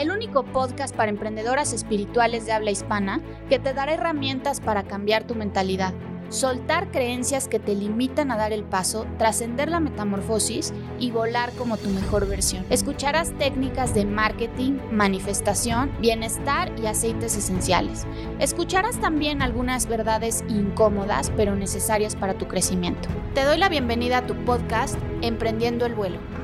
el 0.00 0.10
único 0.10 0.44
podcast 0.44 0.96
para 0.96 1.10
emprendedoras 1.10 1.74
espirituales 1.74 2.46
de 2.46 2.52
habla 2.52 2.70
hispana 2.70 3.20
que 3.50 3.58
te 3.58 3.74
dará 3.74 3.92
herramientas 3.92 4.58
para 4.58 4.84
cambiar 4.84 5.24
tu 5.24 5.34
mentalidad, 5.34 5.92
soltar 6.30 6.90
creencias 6.90 7.48
que 7.48 7.58
te 7.58 7.74
limitan 7.74 8.30
a 8.30 8.38
dar 8.38 8.54
el 8.54 8.64
paso, 8.64 9.06
trascender 9.18 9.68
la 9.68 9.78
metamorfosis 9.78 10.72
y 10.98 11.10
volar 11.10 11.52
como 11.52 11.76
tu 11.76 11.90
mejor 11.90 12.26
versión. 12.26 12.64
Escucharás 12.70 13.36
técnicas 13.36 13.94
de 13.94 14.06
marketing, 14.06 14.78
manifestación, 14.90 15.90
bienestar 16.00 16.72
y 16.82 16.86
aceites 16.86 17.36
esenciales. 17.36 18.06
Escucharás 18.38 18.98
también 19.02 19.42
algunas 19.42 19.86
verdades 19.86 20.44
incómodas 20.48 21.30
pero 21.36 21.56
necesarias 21.56 22.16
para 22.16 22.38
tu 22.38 22.48
crecimiento. 22.48 23.10
Te 23.34 23.44
doy 23.44 23.58
la 23.58 23.68
bienvenida 23.68 24.18
a 24.18 24.26
tu 24.26 24.34
podcast 24.46 24.96
Emprendiendo 25.20 25.84
el 25.84 25.94
vuelo. 25.94 26.39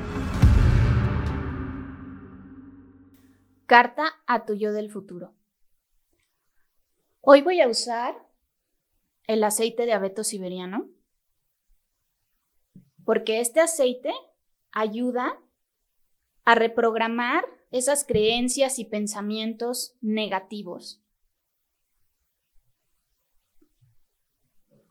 Carta 3.67 4.23
a 4.29 4.45
tu 4.45 4.55
yo 4.55 4.73
del 4.73 4.93
futuro. 4.93 5.35
Hoy 7.21 7.43
voy 7.43 7.61
a 7.61 7.67
usar 7.67 8.15
el 9.27 9.43
aceite 9.43 9.87
de 9.87 9.93
abeto 9.93 10.23
siberiano 10.23 10.89
porque 13.05 13.41
este 13.41 13.61
aceite 13.61 14.13
ayuda 14.71 15.43
a 16.45 16.55
reprogramar 16.55 17.45
esas 17.73 18.05
creencias 18.05 18.79
y 18.79 18.85
pensamientos 18.85 19.97
negativos. 20.01 21.03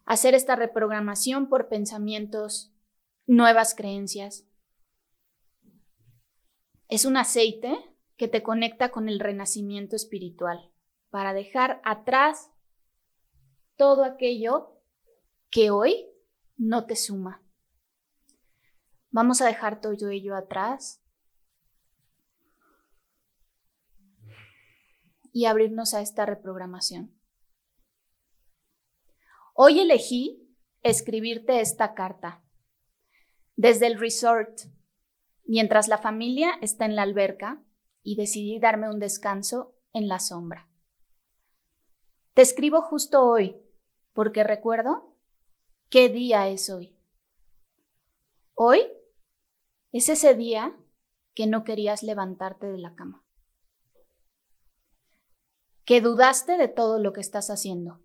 Hacer 0.04 0.36
esta 0.36 0.58
reprogramación 0.58 1.48
por 1.48 1.70
pensamientos, 1.70 2.76
nuevas 3.26 3.74
creencias. 3.74 4.46
Es 6.90 7.06
un 7.06 7.16
aceite 7.16 7.95
que 8.18 8.28
te 8.28 8.44
conecta 8.44 8.90
con 8.90 9.10
el 9.10 9.20
renacimiento 9.20 9.96
espiritual, 9.96 10.72
para 11.10 11.34
dejar 11.34 11.82
atrás 11.84 12.52
todo 13.76 14.04
aquello 14.04 14.82
que 15.50 15.70
hoy 15.70 16.08
no 16.58 16.86
te 16.86 16.96
suma. 16.96 17.44
Vamos 19.10 19.42
a 19.42 19.46
dejar 19.46 19.82
todo 19.82 20.10
ello 20.10 20.36
atrás 20.36 21.02
y 25.32 25.46
abrirnos 25.46 25.94
a 25.94 26.02
esta 26.02 26.26
reprogramación. 26.26 27.14
Hoy 29.54 29.80
elegí 29.80 30.46
escribirte 30.82 31.60
esta 31.60 31.94
carta 31.94 32.44
desde 33.56 33.88
el 33.88 34.00
resort, 34.00 34.60
mientras 35.46 35.88
la 35.88 35.98
familia 35.98 36.52
está 36.62 36.86
en 36.86 36.96
la 36.96 37.04
alberca 37.04 37.65
y 38.06 38.16
decidí 38.16 38.60
darme 38.60 38.88
un 38.88 39.00
descanso 39.00 39.74
en 39.92 40.08
la 40.08 40.20
sombra. 40.20 40.70
Te 42.36 42.44
escribo 42.44 42.82
justo 42.84 43.26
hoy, 43.26 43.58
porque 44.14 44.44
recuerdo 44.44 45.16
qué 45.90 46.08
día 46.08 46.48
es 46.48 46.70
hoy. 46.70 46.96
Hoy 48.54 48.84
es 49.92 50.08
ese 50.08 50.36
día 50.36 50.78
que 51.34 51.48
no 51.48 51.64
querías 51.64 52.04
levantarte 52.04 52.68
de 52.68 52.78
la 52.78 52.94
cama, 52.96 53.26
que 55.84 56.00
dudaste 56.00 56.58
de 56.58 56.68
todo 56.68 57.00
lo 57.00 57.12
que 57.12 57.22
estás 57.22 57.50
haciendo, 57.50 58.02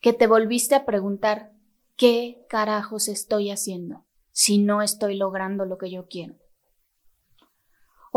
que 0.00 0.14
te 0.14 0.26
volviste 0.26 0.74
a 0.74 0.86
preguntar, 0.86 1.52
¿qué 1.96 2.46
carajos 2.48 3.08
estoy 3.08 3.50
haciendo 3.50 4.06
si 4.32 4.58
no 4.58 4.80
estoy 4.80 5.16
logrando 5.16 5.66
lo 5.66 5.76
que 5.76 5.90
yo 5.90 6.06
quiero? 6.08 6.45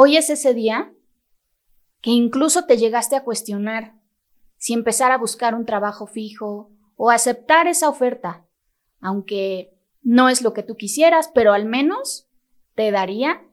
Hoy 0.01 0.15
es 0.15 0.29
ese 0.29 0.53
día 0.53 0.93
que 1.99 2.11
incluso 2.11 2.63
te 2.65 2.77
llegaste 2.77 3.17
a 3.17 3.25
cuestionar 3.25 3.99
si 4.55 4.71
empezar 4.71 5.11
a 5.11 5.17
buscar 5.17 5.53
un 5.53 5.65
trabajo 5.65 6.07
fijo 6.07 6.71
o 6.95 7.11
aceptar 7.11 7.67
esa 7.67 7.89
oferta, 7.89 8.47
aunque 9.01 9.77
no 10.01 10.29
es 10.29 10.41
lo 10.41 10.53
que 10.53 10.63
tú 10.63 10.77
quisieras, 10.77 11.29
pero 11.35 11.51
al 11.51 11.65
menos 11.65 12.29
te 12.75 12.91
daría 12.91 13.45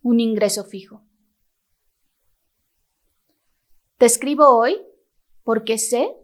un 0.00 0.20
ingreso 0.20 0.64
fijo. 0.64 1.02
Te 3.98 4.06
escribo 4.06 4.56
hoy 4.56 4.80
porque 5.42 5.76
sé 5.76 6.16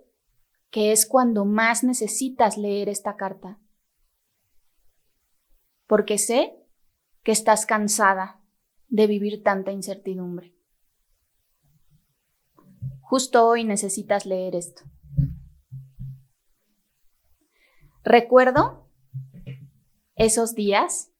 que 0.70 0.90
es 0.90 1.04
cuando 1.04 1.44
más 1.44 1.84
necesitas 1.84 2.56
leer 2.56 2.88
esta 2.88 3.16
carta. 3.16 3.60
Porque 5.86 6.16
sé 6.16 6.56
que 7.22 7.32
estás 7.32 7.66
cansada 7.66 8.39
de 8.90 9.06
vivir 9.06 9.42
tanta 9.42 9.72
incertidumbre. 9.72 10.54
Justo 13.00 13.46
hoy 13.46 13.64
necesitas 13.64 14.26
leer 14.26 14.54
esto. 14.54 14.82
Recuerdo 18.04 18.88
esos 20.16 20.54
días 20.54 21.12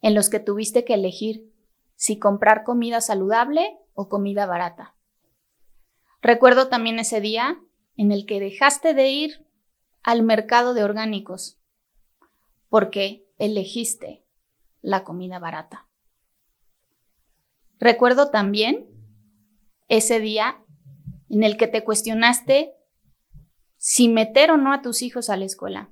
en 0.00 0.14
los 0.14 0.30
que 0.30 0.40
tuviste 0.40 0.84
que 0.84 0.94
elegir 0.94 1.52
si 1.94 2.18
comprar 2.18 2.64
comida 2.64 3.00
saludable 3.00 3.76
o 3.94 4.08
comida 4.08 4.46
barata. 4.46 4.94
Recuerdo 6.22 6.68
también 6.68 6.98
ese 6.98 7.20
día 7.20 7.60
en 7.96 8.12
el 8.12 8.26
que 8.26 8.40
dejaste 8.40 8.94
de 8.94 9.08
ir 9.08 9.46
al 10.02 10.22
mercado 10.22 10.74
de 10.74 10.84
orgánicos 10.84 11.60
porque 12.68 13.28
elegiste 13.38 14.24
la 14.80 15.04
comida 15.04 15.38
barata. 15.38 15.87
Recuerdo 17.78 18.30
también 18.30 18.88
ese 19.88 20.20
día 20.20 20.62
en 21.28 21.42
el 21.42 21.56
que 21.56 21.68
te 21.68 21.84
cuestionaste 21.84 22.74
si 23.76 24.08
meter 24.08 24.50
o 24.50 24.56
no 24.56 24.72
a 24.72 24.82
tus 24.82 25.02
hijos 25.02 25.30
a 25.30 25.36
la 25.36 25.44
escuela. 25.44 25.90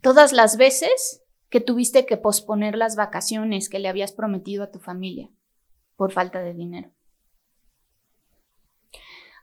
Todas 0.00 0.32
las 0.32 0.56
veces 0.56 1.22
que 1.48 1.60
tuviste 1.60 2.06
que 2.06 2.16
posponer 2.16 2.76
las 2.76 2.96
vacaciones 2.96 3.68
que 3.68 3.80
le 3.80 3.88
habías 3.88 4.12
prometido 4.12 4.62
a 4.62 4.70
tu 4.70 4.78
familia 4.78 5.28
por 5.96 6.12
falta 6.12 6.40
de 6.40 6.54
dinero. 6.54 6.92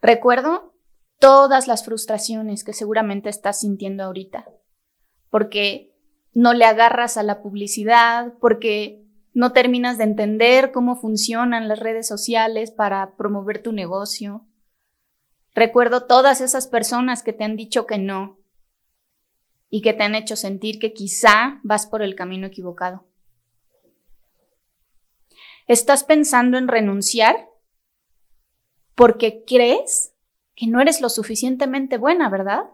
Recuerdo 0.01 0.73
todas 1.19 1.67
las 1.67 1.83
frustraciones 1.83 2.63
que 2.63 2.73
seguramente 2.73 3.29
estás 3.29 3.59
sintiendo 3.59 4.03
ahorita, 4.03 4.47
porque 5.29 5.93
no 6.33 6.53
le 6.53 6.65
agarras 6.65 7.17
a 7.17 7.23
la 7.23 7.41
publicidad, 7.41 8.33
porque 8.39 9.06
no 9.37 9.53
terminas 9.53 9.99
de 9.99 10.03
entender 10.03 10.71
cómo 10.71 10.95
funcionan 10.95 11.67
las 11.67 11.79
redes 11.79 12.07
sociales 12.07 12.71
para 12.71 13.15
promover 13.17 13.61
tu 13.61 13.71
negocio. 13.71 14.47
Recuerdo 15.53 16.07
todas 16.07 16.41
esas 16.41 16.65
personas 16.65 17.21
que 17.21 17.33
te 17.33 17.43
han 17.43 17.55
dicho 17.55 17.85
que 17.85 17.99
no 17.99 18.39
y 19.69 19.83
que 19.83 19.93
te 19.93 20.01
han 20.01 20.15
hecho 20.15 20.35
sentir 20.35 20.79
que 20.79 20.91
quizá 20.91 21.59
vas 21.61 21.85
por 21.85 22.01
el 22.01 22.15
camino 22.15 22.47
equivocado. 22.47 23.05
¿Estás 25.67 26.03
pensando 26.03 26.57
en 26.57 26.67
renunciar 26.67 27.47
porque 28.95 29.43
crees 29.45 30.15
que 30.55 30.65
no 30.65 30.81
eres 30.81 30.99
lo 30.99 31.09
suficientemente 31.09 31.99
buena, 31.99 32.27
verdad? 32.31 32.71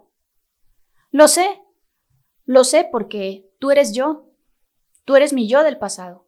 Lo 1.11 1.27
sé, 1.27 1.61
lo 2.45 2.63
sé 2.63 2.87
porque 2.89 3.51
tú 3.59 3.69
eres 3.69 3.93
yo, 3.93 4.31
tú 5.03 5.17
eres 5.17 5.33
mi 5.33 5.49
yo 5.49 5.61
del 5.63 5.77
pasado. 5.77 6.22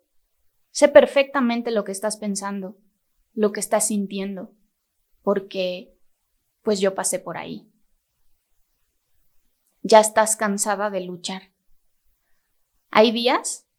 Sé 0.76 0.90
perfectamente 0.90 1.72
lo 1.72 1.86
que 1.86 1.94
estás 1.94 2.18
pensando, 2.18 2.78
lo 3.34 3.54
que 3.54 3.62
estás 3.62 3.88
sintiendo, 3.88 4.54
porque 5.22 5.98
pues 6.64 6.82
yo 6.82 6.94
pasé 6.96 7.18
por 7.18 7.38
ahí. 7.38 7.72
Ya 9.84 10.02
estás 10.02 10.36
cansada 10.36 10.90
de 10.90 11.00
luchar. 11.00 11.54
Hay 12.92 13.14
días 13.14 13.70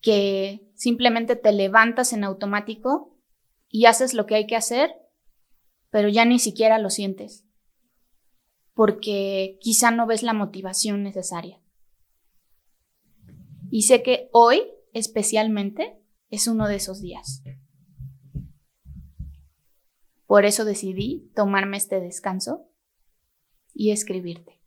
que 0.00 0.70
simplemente 0.76 1.34
te 1.34 1.50
levantas 1.50 2.12
en 2.12 2.22
automático 2.22 3.18
y 3.68 3.86
haces 3.86 4.14
lo 4.14 4.26
que 4.26 4.36
hay 4.36 4.46
que 4.46 4.54
hacer, 4.54 4.94
pero 5.90 6.08
ya 6.08 6.24
ni 6.24 6.38
siquiera 6.38 6.78
lo 6.78 6.90
sientes, 6.90 7.44
porque 8.74 9.58
quizá 9.60 9.90
no 9.90 10.06
ves 10.06 10.22
la 10.22 10.32
motivación 10.32 11.02
necesaria. 11.02 11.60
Y 13.68 13.82
sé 13.82 14.04
que 14.04 14.28
hoy, 14.30 14.62
especialmente, 14.92 15.99
es 16.30 16.46
uno 16.46 16.68
de 16.68 16.76
esos 16.76 17.00
días. 17.00 17.42
Por 20.26 20.44
eso 20.44 20.64
decidí 20.64 21.30
tomarme 21.34 21.76
este 21.76 22.00
descanso 22.00 22.68
y 23.74 23.90
escribirte. 23.90 24.60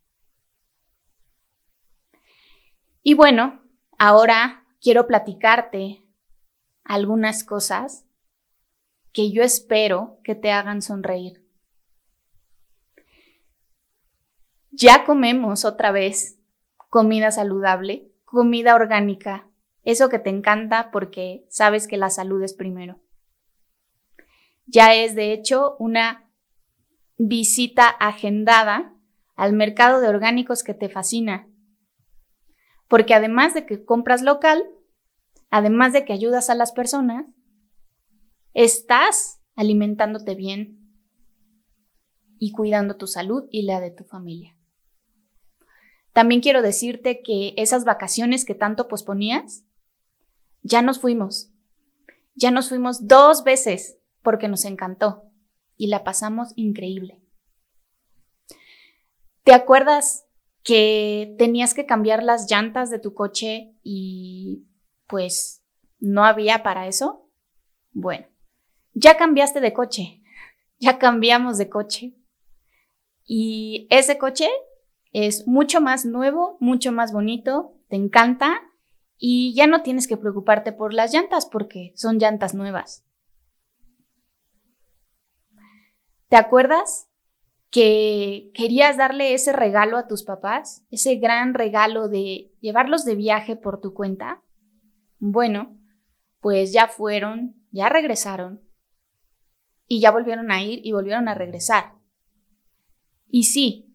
Y 3.02 3.14
bueno, 3.14 3.62
ahora 3.98 4.66
quiero 4.80 5.06
platicarte 5.06 6.06
algunas 6.84 7.44
cosas 7.44 8.06
que 9.12 9.30
yo 9.30 9.42
espero 9.42 10.20
que 10.22 10.34
te 10.34 10.50
hagan 10.50 10.82
sonreír. 10.82 11.46
Ya 14.70 15.04
comemos 15.04 15.64
otra 15.64 15.92
vez 15.92 16.40
comida 16.90 17.30
saludable, 17.30 18.12
comida 18.24 18.74
orgánica, 18.74 19.48
Eso 19.84 20.08
que 20.08 20.18
te 20.18 20.30
encanta 20.30 20.90
porque 20.90 21.46
sabes 21.48 21.86
que 21.86 21.96
la 21.96 22.10
salud 22.10 22.42
es 22.42 22.54
primero. 22.54 23.00
Ya 24.66 24.94
es, 24.94 25.14
de 25.14 25.32
hecho, 25.32 25.76
una 25.78 26.30
visita 27.16 27.88
agendada 27.88 28.94
al 29.36 29.52
mercado 29.52 30.00
de 30.00 30.08
orgánicos 30.08 30.62
que 30.62 30.74
te 30.74 30.88
fascina. 30.88 31.48
Porque 32.88 33.14
además 33.14 33.54
de 33.54 33.66
que 33.66 33.84
compras 33.84 34.22
local, 34.22 34.64
además 35.50 35.92
de 35.92 36.04
que 36.04 36.12
ayudas 36.12 36.48
a 36.48 36.54
las 36.54 36.72
personas, 36.72 37.26
estás 38.54 39.40
alimentándote 39.54 40.34
bien 40.34 40.84
y 42.38 42.52
cuidando 42.52 42.96
tu 42.96 43.06
salud 43.06 43.44
y 43.50 43.62
la 43.62 43.80
de 43.80 43.90
tu 43.90 44.04
familia. 44.04 44.56
También 46.12 46.40
quiero 46.40 46.62
decirte 46.62 47.22
que 47.22 47.54
esas 47.56 47.84
vacaciones 47.84 48.44
que 48.44 48.54
tanto 48.54 48.86
posponías, 48.86 49.64
ya 50.64 50.82
nos 50.82 50.98
fuimos. 50.98 51.52
Ya 52.34 52.50
nos 52.50 52.68
fuimos 52.68 53.06
dos 53.06 53.44
veces 53.44 53.98
porque 54.22 54.48
nos 54.48 54.64
encantó 54.64 55.30
y 55.76 55.86
la 55.86 56.02
pasamos 56.02 56.52
increíble. 56.56 57.22
¿Te 59.44 59.52
acuerdas 59.52 60.26
que 60.64 61.36
tenías 61.38 61.74
que 61.74 61.86
cambiar 61.86 62.22
las 62.22 62.50
llantas 62.50 62.90
de 62.90 62.98
tu 62.98 63.14
coche 63.14 63.74
y 63.82 64.64
pues 65.06 65.62
no 66.00 66.24
había 66.24 66.62
para 66.62 66.88
eso? 66.88 67.28
Bueno, 67.92 68.26
ya 68.94 69.16
cambiaste 69.16 69.60
de 69.60 69.74
coche, 69.74 70.22
ya 70.78 70.98
cambiamos 70.98 71.58
de 71.58 71.68
coche. 71.68 72.16
Y 73.26 73.86
ese 73.90 74.18
coche 74.18 74.48
es 75.12 75.46
mucho 75.46 75.80
más 75.80 76.06
nuevo, 76.06 76.56
mucho 76.58 76.90
más 76.90 77.12
bonito, 77.12 77.76
te 77.88 77.96
encanta 77.96 78.62
y 79.18 79.54
ya 79.54 79.66
no 79.66 79.82
tienes 79.82 80.06
que 80.08 80.16
preocuparte 80.16 80.72
por 80.72 80.92
las 80.92 81.12
llantas 81.12 81.46
porque 81.46 81.92
son 81.96 82.18
llantas 82.18 82.54
nuevas. 82.54 83.04
¿Te 86.28 86.36
acuerdas 86.36 87.08
que 87.70 88.52
querías 88.54 88.96
darle 88.96 89.34
ese 89.34 89.52
regalo 89.52 89.96
a 89.96 90.06
tus 90.06 90.22
papás, 90.22 90.84
ese 90.90 91.16
gran 91.16 91.54
regalo 91.54 92.08
de 92.08 92.52
llevarlos 92.60 93.04
de 93.04 93.16
viaje 93.16 93.56
por 93.56 93.80
tu 93.80 93.94
cuenta, 93.94 94.42
bueno, 95.18 95.76
pues 96.40 96.72
ya 96.72 96.86
fueron, 96.86 97.56
ya 97.72 97.88
regresaron 97.88 98.60
y 99.88 100.00
ya 100.00 100.10
volvieron 100.10 100.52
a 100.52 100.62
ir 100.62 100.80
y 100.84 100.92
volvieron 100.92 101.26
a 101.28 101.34
regresar. 101.34 101.94
Y 103.28 103.44
sí, 103.44 103.92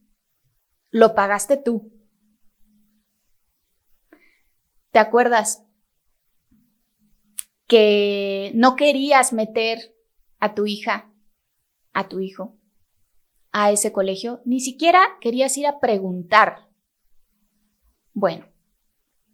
lo 0.89 1.15
pagaste 1.15 1.55
tú. 1.55 1.93
¿Te 4.91 4.99
acuerdas 4.99 5.65
que 7.67 8.51
no 8.55 8.75
querías 8.75 9.31
meter 9.31 9.95
a 10.39 10.55
tu 10.55 10.65
hija, 10.65 11.13
a 11.93 12.07
tu 12.07 12.19
hijo, 12.19 12.57
a 13.51 13.71
ese 13.71 13.91
colegio, 13.91 14.41
ni 14.45 14.59
siquiera 14.59 15.01
querías 15.21 15.57
ir 15.57 15.67
a 15.67 15.79
preguntar. 15.79 16.67
Bueno, 18.13 18.47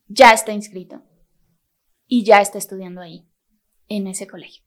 ya 0.08 0.32
está 0.32 0.52
inscrito 0.52 1.02
y 2.08 2.24
ya 2.24 2.42
está 2.42 2.58
estudiando 2.58 3.02
ahí, 3.02 3.28
en 3.88 4.08
ese 4.08 4.28
colegio. 4.28 4.64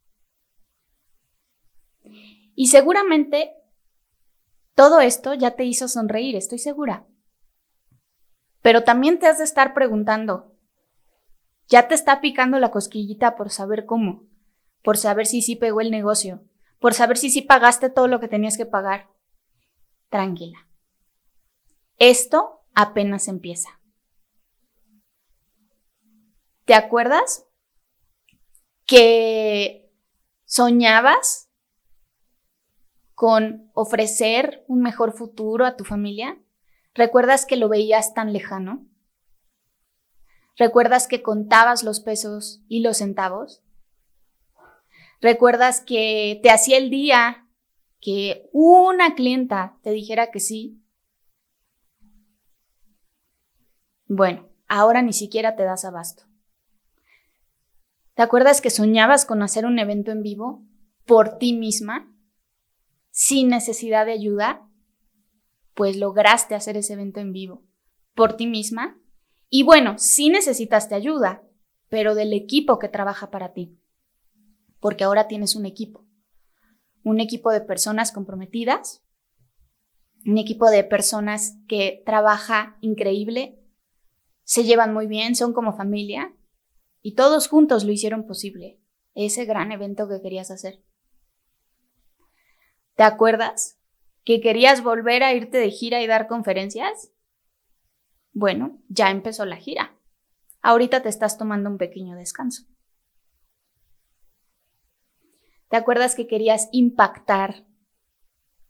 Y 2.55 2.69
seguramente 2.69 3.53
todo 4.75 5.01
esto 5.01 5.35
ya 5.35 5.53
te 5.53 5.65
hizo 5.65 5.89
sonreír, 5.89 6.37
estoy 6.37 6.59
segura. 6.59 7.07
Pero 8.63 8.83
también 8.83 9.19
te 9.19 9.27
has 9.27 9.39
de 9.39 9.45
estar 9.45 9.75
preguntando, 9.75 10.58
ya 11.69 11.87
te 11.87 11.95
está 11.95 12.21
picando 12.21 12.59
la 12.59 12.71
cosquillita 12.71 13.37
por 13.37 13.51
saber 13.51 13.85
cómo, 13.85 14.27
por 14.83 14.97
saber 14.97 15.27
si 15.27 15.43
sí 15.43 15.55
pegó 15.55 15.81
el 15.81 15.91
negocio, 15.91 16.43
por 16.81 16.95
saber 16.95 17.19
si 17.19 17.31
sí 17.31 17.43
pagaste 17.43 17.91
todo 17.91 18.09
lo 18.09 18.21
que 18.21 18.29
tenías 18.29 18.57
que 18.57 18.67
pagar 18.67 19.11
tranquila. 20.09 20.67
Esto 21.99 22.63
apenas 22.75 23.29
empieza. 23.29 23.81
¿Te 26.65 26.75
acuerdas 26.75 27.47
que 28.87 29.91
soñabas 30.45 31.51
con 33.15 33.71
ofrecer 33.75 34.65
un 34.69 34.81
mejor 34.81 35.13
futuro 35.13 35.67
a 35.67 35.77
tu 35.77 35.85
familia? 35.85 36.39
¿Recuerdas 36.95 37.47
que 37.47 37.57
lo 37.57 37.69
veías 37.69 38.15
tan 38.15 38.33
lejano? 38.33 38.87
¿Recuerdas 40.59 41.09
que 41.09 41.23
contabas 41.23 41.83
los 41.83 42.01
pesos 42.01 42.63
y 42.69 42.81
los 42.81 42.99
centavos? 42.99 43.63
¿Recuerdas 45.21 45.81
que 45.81 46.39
te 46.43 46.51
hacía 46.51 46.77
el 46.77 46.91
día 46.91 47.49
que 48.01 48.49
una 48.53 49.15
clienta 49.15 49.79
te 49.83 49.91
dijera 49.91 50.31
que 50.31 50.41
sí, 50.41 50.83
bueno, 54.07 54.49
ahora 54.69 55.03
ni 55.03 55.13
siquiera 55.13 55.55
te 55.55 55.65
das 55.65 55.85
abasto. 55.85 56.25
¿Te 58.15 58.23
acuerdas 58.23 58.61
que 58.61 58.71
soñabas 58.71 59.27
con 59.27 59.43
hacer 59.43 59.67
un 59.67 59.79
evento 59.79 60.11
en 60.11 60.23
vivo 60.23 60.65
por 61.05 61.39
ti 61.39 61.53
misma, 61.53 62.13
sin 63.11 63.49
necesidad 63.49 64.07
de 64.07 64.13
ayuda? 64.13 64.67
Pues 65.75 65.97
lograste 65.97 66.55
hacer 66.55 66.77
ese 66.77 66.95
evento 66.95 67.21
en 67.21 67.33
vivo 67.33 67.65
por 68.15 68.37
ti 68.37 68.47
misma. 68.47 68.99
Y 69.49 69.63
bueno, 69.63 69.95
sí 69.99 70.31
necesitaste 70.31 70.95
ayuda, 70.95 71.43
pero 71.89 72.15
del 72.15 72.33
equipo 72.33 72.79
que 72.79 72.89
trabaja 72.89 73.31
para 73.31 73.53
ti, 73.53 73.79
porque 74.81 75.05
ahora 75.05 75.27
tienes 75.27 75.57
un 75.57 75.67
equipo 75.67 76.09
un 77.09 77.21
equipo 77.21 77.51
de 77.51 77.61
personas 77.61 78.13
comprometidas, 78.13 79.03
un 80.27 80.39
equipo 80.39 80.69
de 80.69 80.85
personas 80.85 81.57
que 81.67 82.03
trabaja 82.05 82.77
increíble, 82.81 83.59
se 84.45 84.65
llevan 84.65 84.93
muy 84.93 85.07
bien, 85.07 85.35
son 85.35 85.53
como 85.53 85.73
familia 85.73 86.35
y 87.03 87.15
todos 87.15 87.49
juntos 87.49 87.85
lo 87.85 87.93
hicieron 87.93 88.27
posible, 88.27 88.81
ese 89.15 89.45
gran 89.45 89.73
evento 89.73 90.09
que 90.09 90.21
querías 90.21 90.51
hacer. 90.51 90.83
¿Te 92.95 93.05
acuerdas 93.05 93.79
que 94.25 94.41
querías 94.41 94.83
volver 94.83 95.23
a 95.23 95.33
irte 95.33 95.59
de 95.59 95.71
gira 95.71 96.03
y 96.03 96.07
dar 96.07 96.27
conferencias? 96.27 97.11
Bueno, 98.33 98.79
ya 98.89 99.11
empezó 99.11 99.45
la 99.45 99.57
gira. 99.57 99.97
Ahorita 100.63 101.03
te 101.03 101.09
estás 101.09 101.39
tomando 101.39 101.71
un 101.71 101.79
pequeño 101.79 102.17
descanso. 102.17 102.65
¿Te 105.69 105.77
acuerdas 105.77 106.15
que 106.15 106.27
querías 106.27 106.69
impactar 106.73 107.67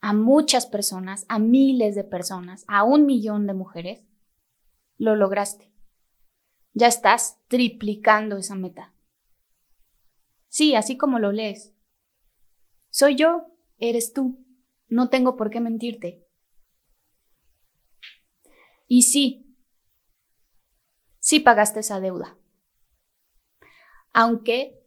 a 0.00 0.12
muchas 0.12 0.66
personas, 0.66 1.24
a 1.28 1.38
miles 1.38 1.94
de 1.94 2.04
personas, 2.04 2.64
a 2.68 2.84
un 2.84 3.06
millón 3.06 3.46
de 3.46 3.54
mujeres? 3.54 4.02
Lo 4.96 5.16
lograste. 5.16 5.72
Ya 6.72 6.88
estás 6.88 7.38
triplicando 7.48 8.36
esa 8.36 8.54
meta. 8.54 8.94
Sí, 10.48 10.74
así 10.74 10.96
como 10.96 11.18
lo 11.18 11.32
lees. 11.32 11.74
Soy 12.90 13.16
yo, 13.16 13.46
eres 13.78 14.12
tú. 14.12 14.44
No 14.88 15.08
tengo 15.08 15.36
por 15.36 15.50
qué 15.50 15.60
mentirte. 15.60 16.26
Y 18.86 19.02
sí, 19.02 19.47
sí 21.28 21.40
pagaste 21.40 21.80
esa 21.80 22.00
deuda. 22.00 22.38
Aunque 24.14 24.82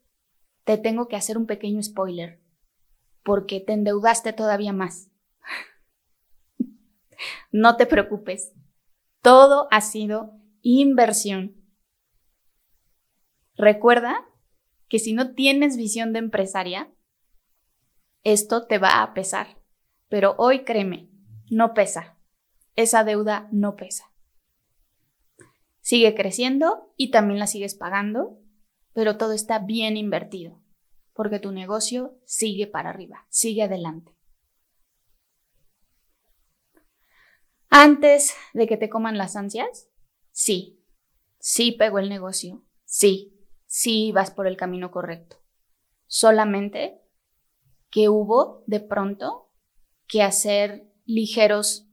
te 0.64 0.80
tengo 0.80 1.08
que 1.08 1.16
hacer 1.16 1.38
un 1.38 1.46
pequeño 1.46 1.84
spoiler, 1.84 2.42
porque 3.24 3.60
te 3.60 3.74
endeudaste 3.74 4.34
todavía 4.34 4.74
más. 4.74 5.12
no 7.52 7.78
te 7.78 7.86
preocupes, 7.86 8.54
todo 9.22 9.68
ha 9.70 9.82
sido 9.82 10.34
inversión. 10.64 11.64
Recuerda 13.54 14.28
que 14.90 14.98
si 14.98 15.14
no 15.14 15.36
tienes 15.36 15.78
visión 15.78 16.12
de 16.12 16.20
empresaria, 16.20 16.92
esto 18.24 18.66
te 18.66 18.80
va 18.80 19.04
a 19.04 19.14
pesar. 19.14 19.60
Pero 20.10 20.34
hoy 20.40 20.64
créeme, 20.64 21.08
no 21.52 21.76
pesa. 21.76 22.18
Esa 22.76 23.04
deuda 23.04 23.48
no 23.52 23.76
pesa. 23.76 24.11
Sigue 25.82 26.16
creciendo 26.16 26.94
y 26.96 27.12
también 27.12 27.40
la 27.40 27.48
sigues 27.48 27.76
pagando 27.76 28.42
pero 28.94 29.18
todo 29.18 29.34
está 29.34 29.60
bien 29.60 29.98
invertido, 29.98 30.60
porque 31.14 31.40
tu 31.40 31.52
negocio 31.52 32.18
sigue 32.26 32.68
para 32.68 32.90
arriba, 32.90 33.26
sigue 33.30 33.64
adelante. 33.64 34.14
Antes 37.70 38.36
de 38.54 38.68
que 38.68 38.76
te 38.76 38.90
coman 38.90 39.18
las 39.18 39.36
ansias, 39.36 39.88
sí, 40.32 40.84
sí 41.40 41.72
pegó 41.72 42.00
el 42.00 42.10
negocio, 42.10 42.66
sí, 42.84 43.34
sí 43.66 44.12
vas 44.12 44.32
por 44.32 44.46
el 44.46 44.58
camino 44.58 44.92
correcto. 44.92 45.38
Solamente 46.08 47.02
que 47.90 48.10
hubo 48.10 48.64
de 48.68 48.82
pronto 48.82 49.50
que 50.08 50.22
hacer 50.22 50.92
ligeros 51.06 51.88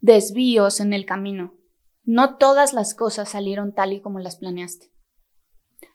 desvíos 0.00 0.80
en 0.80 0.92
el 0.92 1.06
camino. 1.06 1.54
No 2.10 2.38
todas 2.38 2.72
las 2.72 2.94
cosas 2.94 3.28
salieron 3.28 3.74
tal 3.74 3.92
y 3.92 4.00
como 4.00 4.18
las 4.18 4.36
planeaste. 4.36 4.90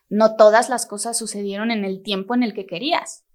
no 0.09 0.35
todas 0.35 0.69
las 0.69 0.85
cosas 0.85 1.17
sucedieron 1.17 1.71
en 1.71 1.85
el 1.85 2.03
tiempo 2.03 2.35
en 2.35 2.43
el 2.43 2.53
que 2.53 2.67
querías. 2.67 3.25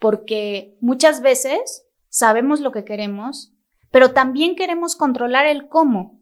Porque 0.00 0.76
muchas 0.80 1.22
veces 1.22 1.86
sabemos 2.08 2.58
lo 2.58 2.72
que 2.72 2.84
queremos, 2.84 3.54
pero 3.92 4.12
también 4.12 4.56
queremos 4.56 4.96
controlar 4.96 5.46
el 5.46 5.68
cómo 5.68 6.20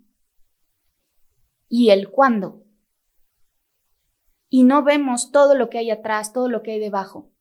y 1.71 1.89
el 1.89 2.11
cuándo. 2.11 2.67
Y 4.51 4.65
no 4.65 4.83
vemos 4.83 5.31
todo 5.31 5.55
lo 5.55 5.71
que 5.71 5.79
hay 5.79 5.91
atrás, 5.91 6.35
todo 6.35 6.51
lo 6.51 6.63
que 6.63 6.73
hay 6.73 6.81
debajo, 6.81 7.33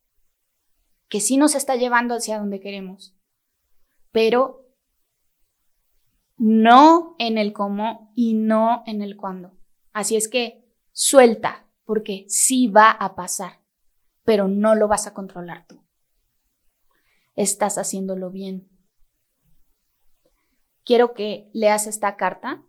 que 1.10 1.20
sí 1.20 1.36
nos 1.36 1.54
está 1.54 1.76
llevando 1.76 2.16
hacia 2.16 2.40
donde 2.40 2.62
queremos, 2.62 3.14
pero 4.14 4.65
no 6.38 7.16
en 7.20 7.38
el 7.38 7.54
cómo 7.54 8.12
y 8.16 8.34
no 8.34 8.84
en 8.86 9.02
el 9.02 9.16
cuándo. 9.16 9.58
Así 9.94 10.16
es 10.16 10.28
que 10.28 10.66
suelta, 10.92 11.68
porque 11.86 12.26
sí 12.28 12.68
va 12.68 12.92
a 12.92 13.16
pasar, 13.16 13.62
pero 14.24 14.48
no 14.48 14.76
lo 14.76 14.88
vas 14.88 15.08
a 15.08 15.14
controlar 15.14 15.66
tú. 15.68 15.84
Estás 17.36 17.78
haciéndolo 17.78 18.32
bien. 18.32 18.70
Quiero 20.84 21.14
que 21.14 21.50
leas 21.54 21.88
esta 21.88 22.16
carta 22.16 22.64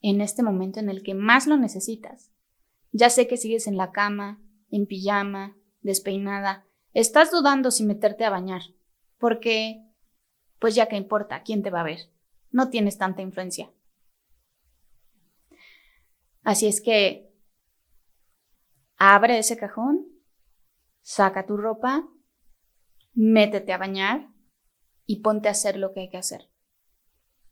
en 0.00 0.20
este 0.20 0.42
momento 0.42 0.80
en 0.80 0.90
el 0.90 1.02
que 1.02 1.14
más 1.14 1.46
lo 1.46 1.56
necesitas. 1.56 2.32
Ya 2.92 3.10
sé 3.10 3.26
que 3.26 3.36
sigues 3.36 3.66
en 3.66 3.76
la 3.76 3.90
cama, 3.90 4.42
en 4.70 4.86
pijama, 4.86 5.56
despeinada. 5.80 6.66
Estás 6.92 7.30
dudando 7.30 7.70
si 7.70 7.84
meterte 7.84 8.24
a 8.24 8.30
bañar, 8.30 8.62
porque, 9.18 9.82
pues 10.58 10.74
ya 10.74 10.86
que 10.86 10.96
importa, 10.96 11.42
¿quién 11.42 11.62
te 11.62 11.70
va 11.70 11.80
a 11.80 11.84
ver? 11.84 12.13
No 12.54 12.70
tienes 12.70 12.98
tanta 12.98 13.20
influencia. 13.20 13.68
Así 16.44 16.68
es 16.68 16.80
que 16.80 17.34
abre 18.96 19.38
ese 19.38 19.56
cajón, 19.56 20.06
saca 21.02 21.46
tu 21.46 21.56
ropa, 21.56 22.08
métete 23.12 23.72
a 23.72 23.78
bañar 23.78 24.28
y 25.04 25.20
ponte 25.20 25.48
a 25.48 25.50
hacer 25.50 25.78
lo 25.78 25.92
que 25.92 26.02
hay 26.02 26.10
que 26.10 26.16
hacer. 26.16 26.48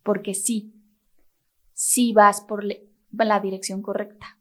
Porque 0.05 0.35
sí, 0.35 0.73
sí 1.73 2.13
vas 2.13 2.41
por 2.41 2.65
la 2.65 3.41
dirección 3.41 3.83
correcta. 3.83 4.39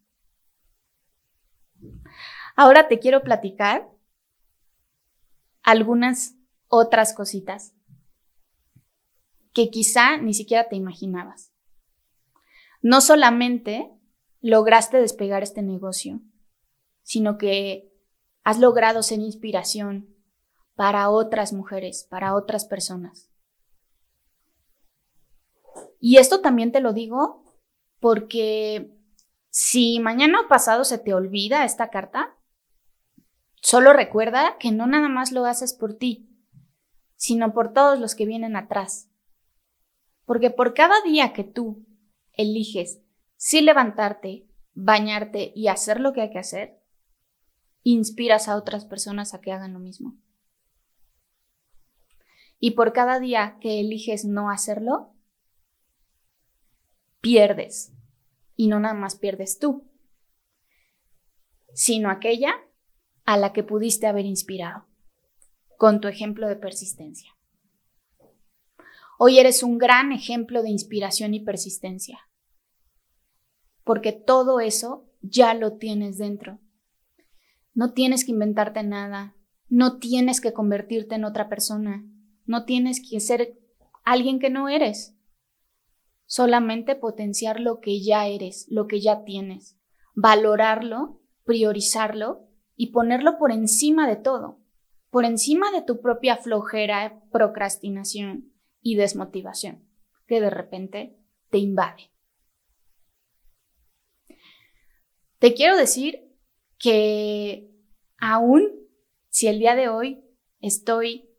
Ahora 2.56 2.88
te 2.88 3.00
quiero 3.00 3.24
platicar 3.24 3.90
algunas 5.64 6.36
otras 6.68 7.16
cositas 7.16 7.74
que 9.54 9.70
quizá 9.70 10.18
ni 10.18 10.34
siquiera 10.34 10.70
te 10.70 10.76
imaginabas. 10.76 11.54
No 12.82 13.02
solamente 13.02 13.92
lograste 14.40 14.98
despegar 14.98 15.44
este 15.44 15.62
negocio, 15.62 16.22
sino 17.04 17.38
que 17.38 17.92
has 18.44 18.60
logrado 18.60 19.04
ser 19.04 19.20
inspiración 19.20 20.16
para 20.76 21.10
otras 21.10 21.54
mujeres, 21.54 22.08
para 22.10 22.36
otras 22.36 22.66
personas. 22.66 23.30
Y 26.00 26.18
esto 26.18 26.42
también 26.42 26.72
te 26.72 26.80
lo 26.80 26.94
digo 26.94 27.44
porque 28.00 28.98
si 29.50 30.00
mañana 30.00 30.42
o 30.42 30.48
pasado 30.48 30.84
se 30.84 30.98
te 30.98 31.14
olvida 31.14 31.66
esta 31.66 31.90
carta, 31.90 32.36
solo 33.62 33.94
recuerda 33.94 34.58
que 34.58 34.72
no 34.72 34.88
nada 34.88 35.10
más 35.10 35.32
lo 35.32 35.46
haces 35.46 35.74
por 35.74 35.94
ti, 35.94 36.28
sino 37.16 37.54
por 37.54 37.74
todos 37.74 38.00
los 38.00 38.16
que 38.16 38.26
vienen 38.26 38.56
atrás. 38.56 39.11
Porque 40.32 40.50
por 40.50 40.74
cada 40.74 41.02
día 41.02 41.34
que 41.34 41.44
tú 41.44 41.86
eliges 42.32 43.02
si 43.36 43.60
levantarte, 43.60 44.48
bañarte 44.74 45.52
y 45.54 45.68
hacer 45.68 46.00
lo 46.00 46.14
que 46.14 46.22
hay 46.22 46.30
que 46.30 46.40
hacer, 46.40 46.82
inspiras 47.84 48.48
a 48.48 48.56
otras 48.56 48.86
personas 48.86 49.34
a 49.34 49.42
que 49.42 49.52
hagan 49.52 49.74
lo 49.74 49.80
mismo. 49.80 50.18
Y 52.60 52.72
por 52.72 52.94
cada 52.94 53.20
día 53.20 53.58
que 53.60 53.82
eliges 53.82 54.24
no 54.24 54.50
hacerlo, 54.50 55.14
pierdes. 57.20 57.92
Y 58.56 58.70
no 58.70 58.80
nada 58.80 58.94
más 58.94 59.18
pierdes 59.18 59.60
tú, 59.60 59.92
sino 61.74 62.10
aquella 62.10 62.56
a 63.26 63.36
la 63.36 63.52
que 63.52 63.66
pudiste 63.66 64.08
haber 64.08 64.26
inspirado, 64.26 64.86
con 65.78 66.00
tu 66.00 66.08
ejemplo 66.08 66.48
de 66.48 66.56
persistencia. 66.56 67.36
Hoy 69.24 69.38
eres 69.38 69.62
un 69.62 69.78
gran 69.78 70.12
ejemplo 70.12 70.64
de 70.64 70.72
inspiración 70.72 71.36
y 71.36 71.42
persistencia. 71.42 72.22
Porque 73.84 74.14
todo 74.14 74.60
eso 74.60 75.12
ya 75.22 75.54
lo 75.54 75.78
tienes 75.78 76.18
dentro. 76.18 76.58
No 77.76 77.94
tienes 77.94 78.26
que 78.26 78.32
inventarte 78.32 78.82
nada, 78.82 79.36
no 79.70 80.00
tienes 80.00 80.42
que 80.42 80.54
convertirte 80.54 81.14
en 81.14 81.24
otra 81.24 81.50
persona, 81.50 82.04
no 82.48 82.66
tienes 82.66 83.00
que 83.00 83.20
ser 83.20 83.60
alguien 84.04 84.40
que 84.40 84.50
no 84.50 84.70
eres. 84.70 85.16
Solamente 86.26 86.96
potenciar 86.96 87.60
lo 87.60 87.80
que 87.80 88.02
ya 88.02 88.26
eres, 88.26 88.66
lo 88.72 88.88
que 88.88 89.02
ya 89.02 89.24
tienes, 89.24 89.78
valorarlo, 90.16 91.22
priorizarlo 91.44 92.48
y 92.76 92.88
ponerlo 92.88 93.38
por 93.38 93.52
encima 93.52 94.10
de 94.10 94.16
todo, 94.16 94.62
por 95.12 95.26
encima 95.26 95.72
de 95.72 95.84
tu 95.84 96.02
propia 96.02 96.38
flojera, 96.38 97.22
procrastinación 97.30 98.51
y 98.82 98.96
desmotivación 98.96 99.88
que 100.28 100.42
de 100.42 100.50
repente 100.50 101.18
te 101.50 101.58
invade. 101.58 102.12
Te 105.40 105.54
quiero 105.54 105.76
decir 105.76 106.38
que 106.78 107.70
aún 108.18 108.82
si 109.30 109.48
el 109.48 109.60
día 109.60 109.76
de 109.76 109.90
hoy 109.90 110.24
estoy 110.60 111.30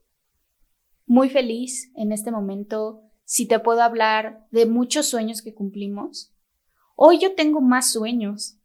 muy 1.07 1.29
feliz 1.31 1.93
en 1.95 2.13
este 2.13 2.31
momento, 2.31 3.03
si 3.25 3.47
te 3.47 3.59
puedo 3.59 3.83
hablar 3.83 4.47
de 4.51 4.67
muchos 4.67 5.07
sueños 5.07 5.43
que 5.43 5.55
cumplimos, 5.55 6.35
hoy 6.97 7.19
yo 7.19 7.35
tengo 7.35 7.61
más 7.61 7.93
sueños 7.93 8.59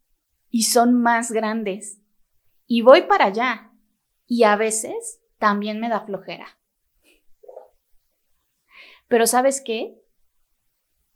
y 0.50 0.64
son 0.64 0.94
más 0.94 1.30
grandes 1.30 2.00
y 2.66 2.82
voy 2.82 3.02
para 3.02 3.26
allá 3.26 3.72
y 4.26 4.42
a 4.44 4.56
veces 4.56 5.20
también 5.38 5.80
me 5.80 5.88
da 5.88 6.04
flojera. 6.04 6.58
Pero 9.08 9.26
sabes 9.26 9.62
qué? 9.64 10.00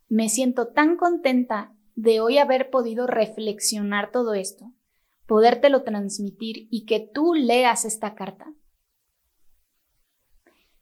Me 0.08 0.28
siento 0.28 0.68
tan 0.68 0.96
contenta 0.96 1.76
de 1.94 2.20
hoy 2.20 2.38
haber 2.38 2.70
podido 2.70 3.06
reflexionar 3.06 4.10
todo 4.10 4.34
esto, 4.34 4.72
podértelo 5.26 5.82
transmitir 5.84 6.68
y 6.70 6.86
que 6.86 7.00
tú 7.00 7.34
leas 7.34 7.84
esta 7.84 8.14
carta. 8.14 8.52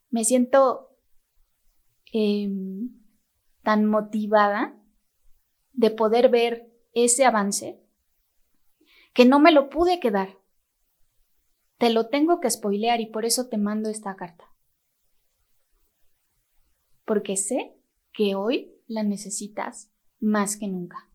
Me 0.09 0.25
siento 0.25 0.97
em, 2.13 2.91
tan 3.63 3.87
motivada 3.87 4.77
de 5.73 5.91
poder 5.91 6.29
ver 6.29 6.73
ese 6.93 7.25
avance 7.25 7.81
que 9.13 9.25
no 9.25 9.39
me 9.41 9.53
lo 9.53 9.69
pude 9.69 10.01
quedar. 10.01 10.39
Te 11.79 11.91
lo 11.91 12.09
tengo 12.09 12.41
que 12.41 12.51
spoilear 12.51 13.01
y 13.01 13.07
por 13.07 13.25
eso 13.25 13.49
te 13.49 13.57
mando 13.57 13.89
esta 13.89 14.15
carta. 14.17 14.50
Porque 17.11 17.37
sé 17.37 17.77
que 18.13 18.37
hoy 18.37 18.73
la 18.87 19.03
necesitas 19.03 19.91
más 20.21 20.57
que 20.57 20.69
nunca. 20.69 21.11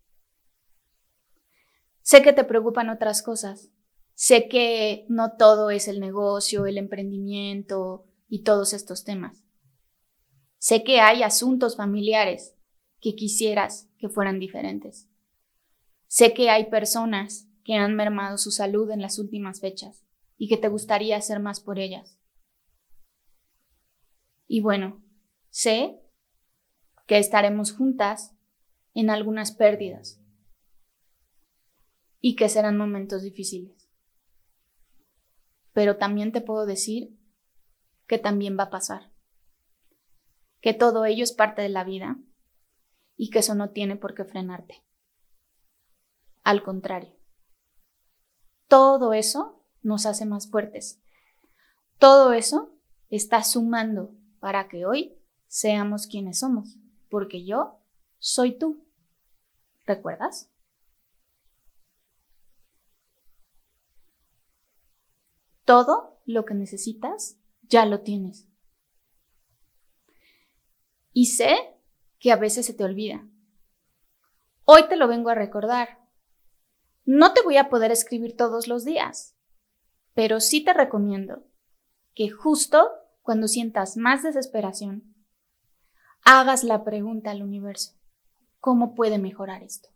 Sé 2.02 2.22
que 2.22 2.34
te 2.34 2.44
preocupan 2.44 2.90
otras 2.90 3.22
cosas. 3.22 3.72
Sé 4.14 4.50
que 4.50 5.06
no 5.08 5.38
todo 5.38 5.70
es 5.70 5.88
el 5.88 6.02
negocio, 6.02 6.66
el 6.66 6.78
emprendimiento 6.78 8.10
y 8.28 8.44
todos 8.44 8.74
estos 8.74 9.06
temas. 9.06 9.46
Sé 10.58 10.84
que 10.84 11.00
hay 11.00 11.24
asuntos 11.24 11.78
familiares 11.78 12.58
que 13.00 13.16
quisieras 13.16 13.90
que 13.98 14.10
fueran 14.10 14.38
diferentes. 14.38 15.08
Sé 16.08 16.34
que 16.34 16.50
hay 16.50 16.70
personas 16.70 17.48
que 17.64 17.76
han 17.76 17.96
mermado 17.96 18.38
su 18.38 18.52
salud 18.52 18.92
en 18.92 19.02
las 19.02 19.18
últimas 19.18 19.62
fechas 19.62 20.04
y 20.38 20.50
que 20.50 20.58
te 20.58 20.68
gustaría 20.68 21.16
hacer 21.16 21.40
más 21.40 21.62
por 21.62 21.80
ellas. 21.80 22.20
Y 24.46 24.60
bueno, 24.60 25.05
sé 25.56 26.02
que 27.08 27.18
estaremos 27.18 27.72
juntas 27.72 28.36
en 28.94 29.10
algunas 29.10 29.54
pérdidas 29.54 30.20
y 32.20 32.36
que 32.36 32.50
serán 32.50 32.78
momentos 32.78 33.22
difíciles. 33.22 33.90
Pero 35.72 35.96
también 35.96 36.34
te 36.34 36.42
puedo 36.42 36.66
decir 36.66 37.18
que 38.06 38.18
también 38.18 38.60
va 38.60 38.64
a 38.64 38.70
pasar, 38.70 39.14
que 40.60 40.74
todo 40.74 41.06
ello 41.06 41.24
es 41.24 41.32
parte 41.32 41.62
de 41.62 41.70
la 41.70 41.86
vida 41.86 42.18
y 43.16 43.30
que 43.30 43.40
eso 43.40 43.56
no 43.56 43.70
tiene 43.70 43.96
por 43.96 44.14
qué 44.14 44.26
frenarte. 44.26 44.84
Al 46.44 46.64
contrario, 46.64 47.16
todo 48.68 49.14
eso 49.14 49.66
nos 49.82 50.06
hace 50.06 50.26
más 50.26 50.50
fuertes. 50.50 51.02
Todo 51.98 52.34
eso 52.34 52.78
está 53.10 53.42
sumando 53.42 54.14
para 54.42 54.68
que 54.68 54.86
hoy 54.86 55.18
seamos 55.56 56.06
quienes 56.06 56.40
somos, 56.40 56.76
porque 57.10 57.46
yo 57.46 57.80
soy 58.20 58.58
tú. 58.58 58.86
¿Recuerdas? 59.86 60.52
Todo 65.64 66.20
lo 66.26 66.44
que 66.44 66.56
necesitas 66.56 67.40
ya 67.62 67.86
lo 67.86 68.02
tienes. 68.02 68.50
Y 71.14 71.28
sé 71.28 71.56
que 72.20 72.34
a 72.34 72.36
veces 72.36 72.66
se 72.66 72.74
te 72.74 72.84
olvida. 72.84 73.26
Hoy 74.66 74.90
te 74.90 74.98
lo 74.98 75.08
vengo 75.08 75.30
a 75.30 75.36
recordar. 75.36 76.06
No 77.06 77.32
te 77.32 77.42
voy 77.44 77.56
a 77.56 77.70
poder 77.70 77.94
escribir 77.94 78.36
todos 78.36 78.68
los 78.68 78.84
días, 78.84 79.38
pero 80.14 80.42
sí 80.42 80.66
te 80.66 80.74
recomiendo 80.74 81.48
que 82.14 82.30
justo 82.30 82.90
cuando 83.22 83.48
sientas 83.48 83.96
más 83.96 84.22
desesperación, 84.22 85.15
hagas 86.26 86.64
la 86.64 86.84
pregunta 86.84 87.32
al 87.32 87.44
universo, 87.44 87.94
¿cómo 88.60 88.96
puede 88.96 89.20
mejorar 89.20 89.64
esto? 89.64 89.90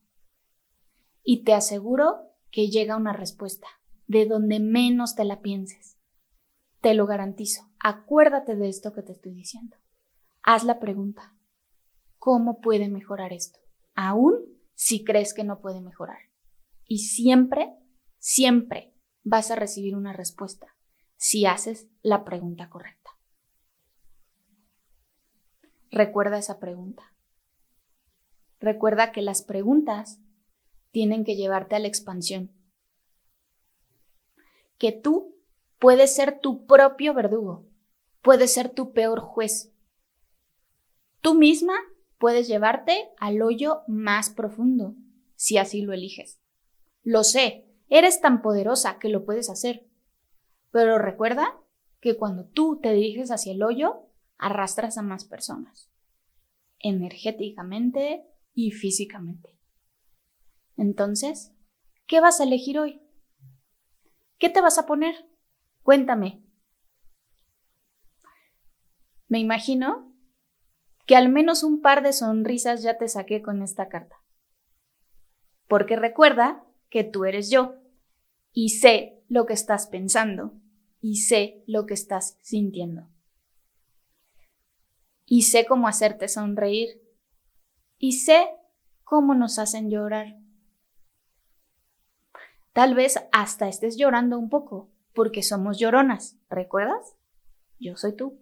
Y 1.23 1.43
te 1.43 1.53
aseguro 1.53 2.29
que 2.51 2.69
llega 2.69 2.95
una 2.95 3.13
respuesta, 3.13 3.67
de 4.07 4.25
donde 4.25 4.59
menos 4.59 5.15
te 5.15 5.25
la 5.25 5.41
pienses. 5.41 5.97
Te 6.81 6.93
lo 6.93 7.05
garantizo. 7.05 7.69
Acuérdate 7.79 8.55
de 8.55 8.69
esto 8.69 8.93
que 8.93 9.01
te 9.01 9.11
estoy 9.11 9.33
diciendo. 9.33 9.75
Haz 10.41 10.63
la 10.63 10.79
pregunta, 10.79 11.35
¿cómo 12.17 12.61
puede 12.61 12.89
mejorar 12.89 13.33
esto? 13.33 13.59
Aún 13.95 14.35
si 14.75 15.03
crees 15.03 15.33
que 15.33 15.43
no 15.43 15.59
puede 15.59 15.81
mejorar. 15.81 16.19
Y 16.85 16.99
siempre, 16.99 17.75
siempre 18.17 18.93
vas 19.23 19.51
a 19.51 19.55
recibir 19.55 19.95
una 19.95 20.13
respuesta 20.13 20.75
si 21.17 21.45
haces 21.45 21.87
la 22.01 22.23
pregunta 22.23 22.69
correcta. 22.69 22.98
Recuerda 25.91 26.37
esa 26.37 26.59
pregunta. 26.59 27.13
Recuerda 28.59 29.11
que 29.11 29.21
las 29.21 29.41
preguntas 29.41 30.19
tienen 30.91 31.23
que 31.23 31.35
llevarte 31.35 31.75
a 31.75 31.79
la 31.79 31.87
expansión. 31.87 32.51
Que 34.77 34.91
tú 34.91 35.35
puedes 35.79 36.13
ser 36.15 36.39
tu 36.39 36.65
propio 36.65 37.13
verdugo, 37.13 37.65
puedes 38.21 38.53
ser 38.53 38.69
tu 38.69 38.91
peor 38.91 39.19
juez. 39.19 39.73
Tú 41.21 41.33
misma 41.33 41.73
puedes 42.17 42.47
llevarte 42.47 43.09
al 43.17 43.41
hoyo 43.41 43.81
más 43.87 44.29
profundo, 44.29 44.95
si 45.35 45.57
así 45.57 45.81
lo 45.81 45.93
eliges. 45.93 46.39
Lo 47.01 47.23
sé, 47.23 47.65
eres 47.87 48.21
tan 48.21 48.41
poderosa 48.41 48.99
que 48.99 49.09
lo 49.09 49.25
puedes 49.25 49.49
hacer. 49.49 49.87
Pero 50.71 50.99
recuerda 50.99 51.57
que 52.01 52.17
cuando 52.17 52.45
tú 52.45 52.79
te 52.81 52.93
diriges 52.93 53.31
hacia 53.31 53.53
el 53.53 53.63
hoyo, 53.63 54.08
arrastras 54.39 54.97
a 54.97 55.03
más 55.03 55.25
personas, 55.25 55.91
energéticamente 56.79 58.25
y 58.53 58.71
físicamente. 58.71 59.59
Entonces, 60.77 61.53
¿qué 62.07 62.21
vas 62.21 62.39
a 62.39 62.45
elegir 62.45 62.79
hoy? 62.79 63.01
¿Qué 64.39 64.49
te 64.49 64.61
vas 64.61 64.77
a 64.77 64.85
poner? 64.85 65.13
Cuéntame. 65.83 66.41
Me 69.27 69.39
imagino 69.39 70.15
que 71.05 71.15
al 71.15 71.29
menos 71.29 71.63
un 71.63 71.81
par 71.81 72.01
de 72.01 72.13
sonrisas 72.13 72.81
ya 72.81 72.97
te 72.97 73.07
saqué 73.09 73.41
con 73.41 73.61
esta 73.61 73.89
carta. 73.89 74.23
Porque 75.67 75.97
recuerda 75.97 76.65
que 76.89 77.03
tú 77.03 77.25
eres 77.25 77.51
yo 77.51 77.75
y 78.53 78.69
sé 78.69 79.21
lo 79.27 79.45
que 79.45 79.53
estás 79.53 79.87
pensando 79.87 80.53
y 81.01 81.17
sé 81.17 81.63
lo 81.67 81.85
que 81.85 81.93
estás 81.93 82.37
sintiendo. 82.41 83.09
Y 85.31 85.43
sé 85.43 85.67
cómo 85.67 85.87
hacerte 85.87 86.27
sonreír 86.27 86.89
y 87.99 88.13
sé 88.13 88.49
cómo 89.03 89.35
nos 89.35 89.59
hacen 89.59 89.91
llorar. 89.91 90.39
Tal 92.73 92.95
vez 92.95 93.19
hasta 93.31 93.67
estés 93.67 93.95
llorando 93.95 94.39
un 94.39 94.49
poco 94.49 94.89
porque 95.13 95.43
somos 95.43 95.77
lloronas, 95.77 96.39
¿recuerdas? 96.49 97.15
Yo 97.79 97.95
soy 97.95 98.15
tú. 98.15 98.39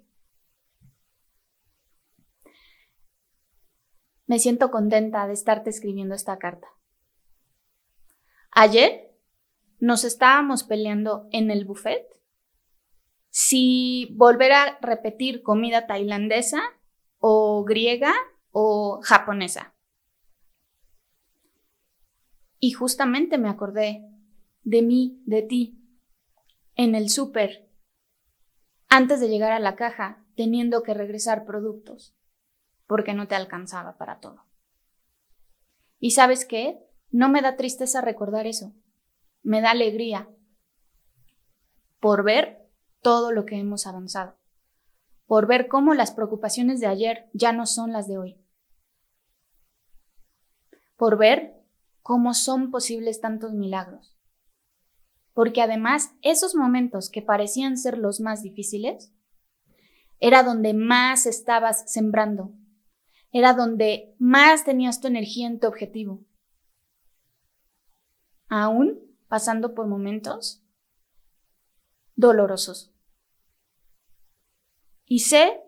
Me 4.25 4.39
siento 4.39 4.71
contenta 4.71 5.27
de 5.27 5.33
estarte 5.33 5.69
escribiendo 5.69 6.15
esta 6.15 6.37
carta. 6.37 6.67
Ayer 8.51 9.13
nos 9.79 10.05
estábamos 10.05 10.63
peleando 10.63 11.27
en 11.31 11.51
el 11.51 11.65
buffet 11.65 12.07
si 13.29 14.15
volver 14.15 14.53
a 14.53 14.77
repetir 14.79 15.43
comida 15.43 15.85
tailandesa 15.85 16.61
o 17.19 17.63
griega 17.63 18.13
o 18.51 18.99
japonesa. 19.03 19.75
Y 22.59 22.71
justamente 22.71 23.37
me 23.37 23.49
acordé 23.49 24.03
de 24.63 24.81
mí, 24.81 25.21
de 25.25 25.43
ti, 25.43 25.79
en 26.75 26.95
el 26.95 27.09
súper, 27.09 27.69
antes 28.89 29.19
de 29.19 29.29
llegar 29.29 29.51
a 29.51 29.59
la 29.59 29.75
caja, 29.75 30.25
teniendo 30.35 30.83
que 30.83 30.93
regresar 30.93 31.45
productos, 31.45 32.15
porque 32.85 33.13
no 33.13 33.27
te 33.27 33.35
alcanzaba 33.35 33.97
para 33.97 34.19
todo. 34.19 34.45
¿Y 35.99 36.11
sabes 36.11 36.45
qué? 36.45 36.79
No 37.09 37.29
me 37.29 37.41
da 37.41 37.55
tristeza 37.55 38.01
recordar 38.01 38.47
eso, 38.47 38.73
me 39.41 39.61
da 39.61 39.71
alegría 39.71 40.29
por 41.99 42.23
ver 42.23 42.69
todo 43.01 43.31
lo 43.31 43.45
que 43.45 43.57
hemos 43.57 43.87
avanzado, 43.87 44.37
por 45.27 45.45
ver 45.45 45.67
cómo 45.67 45.93
las 45.93 46.11
preocupaciones 46.11 46.79
de 46.79 46.87
ayer 46.87 47.29
ya 47.33 47.51
no 47.51 47.65
son 47.65 47.91
las 47.91 48.07
de 48.07 48.17
hoy, 48.17 48.41
por 50.95 51.17
ver 51.17 51.53
cómo 52.01 52.33
son 52.33 52.71
posibles 52.71 53.19
tantos 53.19 53.53
milagros, 53.53 54.17
porque 55.33 55.61
además 55.61 56.13
esos 56.21 56.55
momentos 56.55 57.09
que 57.11 57.21
parecían 57.21 57.77
ser 57.77 57.97
los 57.97 58.21
más 58.21 58.41
difíciles, 58.41 59.13
era 60.19 60.41
donde 60.41 60.73
más 60.73 61.25
estabas 61.25 61.91
sembrando, 61.91 62.53
era 63.31 63.53
donde 63.53 64.15
más 64.17 64.63
tenías 64.63 65.01
tu 65.01 65.07
energía 65.07 65.47
en 65.47 65.59
tu 65.59 65.67
objetivo, 65.67 66.25
aún 68.47 68.97
pasando 69.27 69.75
por 69.75 69.87
momentos 69.87 70.63
dolorosos. 72.15 72.96
Y 75.07 75.19
sé 75.19 75.61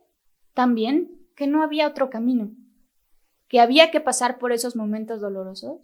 también 0.54 1.18
que 1.36 1.48
no 1.48 1.64
había 1.64 1.88
otro 1.88 2.10
camino, 2.10 2.52
que 3.48 3.62
había 3.62 3.90
que 3.90 4.02
pasar 4.02 4.38
por 4.38 4.52
esos 4.52 4.76
momentos 4.76 5.22
dolorosos, 5.22 5.80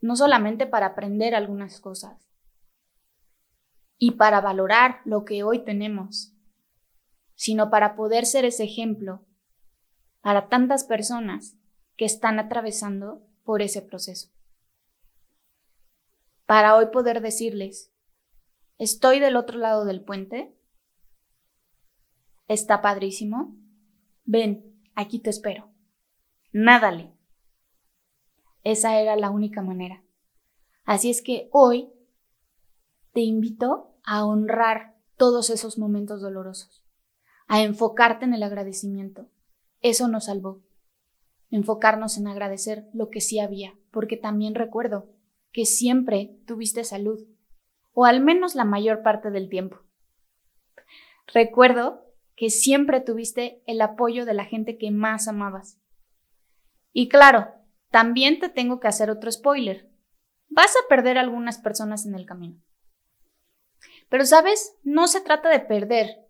no 0.00 0.16
solamente 0.16 0.66
para 0.66 0.86
aprender 0.86 1.34
algunas 1.34 1.80
cosas 1.80 2.26
y 3.98 4.12
para 4.12 4.40
valorar 4.40 5.00
lo 5.04 5.24
que 5.24 5.44
hoy 5.44 5.64
tenemos, 5.64 6.32
sino 7.34 7.70
para 7.70 7.94
poder 7.94 8.26
ser 8.26 8.44
ese 8.44 8.64
ejemplo 8.64 9.24
para 10.24 10.48
tantas 10.48 10.84
personas 10.84 11.58
que 11.96 12.06
están 12.06 12.38
atravesando 12.38 13.22
por 13.44 13.60
ese 13.60 13.82
proceso. 13.82 14.30
Para 16.46 16.76
hoy 16.76 16.86
poder 16.86 17.20
decirles, 17.20 17.92
estoy 18.78 19.20
del 19.20 19.36
otro 19.36 19.58
lado 19.58 19.84
del 19.84 20.02
puente, 20.02 20.56
está 22.48 22.82
padrísimo, 22.82 23.56
ven, 24.24 24.80
aquí 24.94 25.18
te 25.18 25.30
espero, 25.30 25.70
nádale. 26.52 27.12
Esa 28.62 28.98
era 28.98 29.16
la 29.16 29.30
única 29.30 29.62
manera. 29.62 30.02
Así 30.84 31.10
es 31.10 31.22
que 31.22 31.48
hoy 31.52 31.90
te 33.12 33.20
invito 33.20 33.94
a 34.04 34.24
honrar 34.24 34.96
todos 35.16 35.50
esos 35.50 35.78
momentos 35.78 36.20
dolorosos, 36.20 36.84
a 37.46 37.62
enfocarte 37.62 38.24
en 38.24 38.34
el 38.34 38.42
agradecimiento. 38.42 39.28
Eso 39.80 40.08
nos 40.08 40.24
salvó. 40.26 40.62
Enfocarnos 41.50 42.18
en 42.18 42.26
agradecer 42.26 42.88
lo 42.92 43.10
que 43.10 43.20
sí 43.20 43.38
había, 43.38 43.74
porque 43.90 44.16
también 44.16 44.54
recuerdo, 44.54 45.10
que 45.52 45.66
siempre 45.66 46.40
tuviste 46.46 46.82
salud, 46.82 47.20
o 47.92 48.04
al 48.06 48.20
menos 48.20 48.56
la 48.56 48.64
mayor 48.64 49.02
parte 49.02 49.30
del 49.30 49.48
tiempo. 49.48 49.78
Recuerdo 51.32 52.03
que 52.36 52.50
siempre 52.50 53.00
tuviste 53.00 53.62
el 53.66 53.80
apoyo 53.80 54.24
de 54.24 54.34
la 54.34 54.44
gente 54.44 54.76
que 54.78 54.90
más 54.90 55.28
amabas. 55.28 55.80
Y 56.92 57.08
claro, 57.08 57.52
también 57.90 58.40
te 58.40 58.48
tengo 58.48 58.80
que 58.80 58.88
hacer 58.88 59.10
otro 59.10 59.30
spoiler. 59.30 59.90
Vas 60.48 60.74
a 60.76 60.88
perder 60.88 61.18
algunas 61.18 61.58
personas 61.58 62.06
en 62.06 62.14
el 62.14 62.26
camino. 62.26 62.60
Pero 64.08 64.24
sabes, 64.24 64.76
no 64.82 65.06
se 65.08 65.20
trata 65.20 65.48
de 65.48 65.60
perder. 65.60 66.26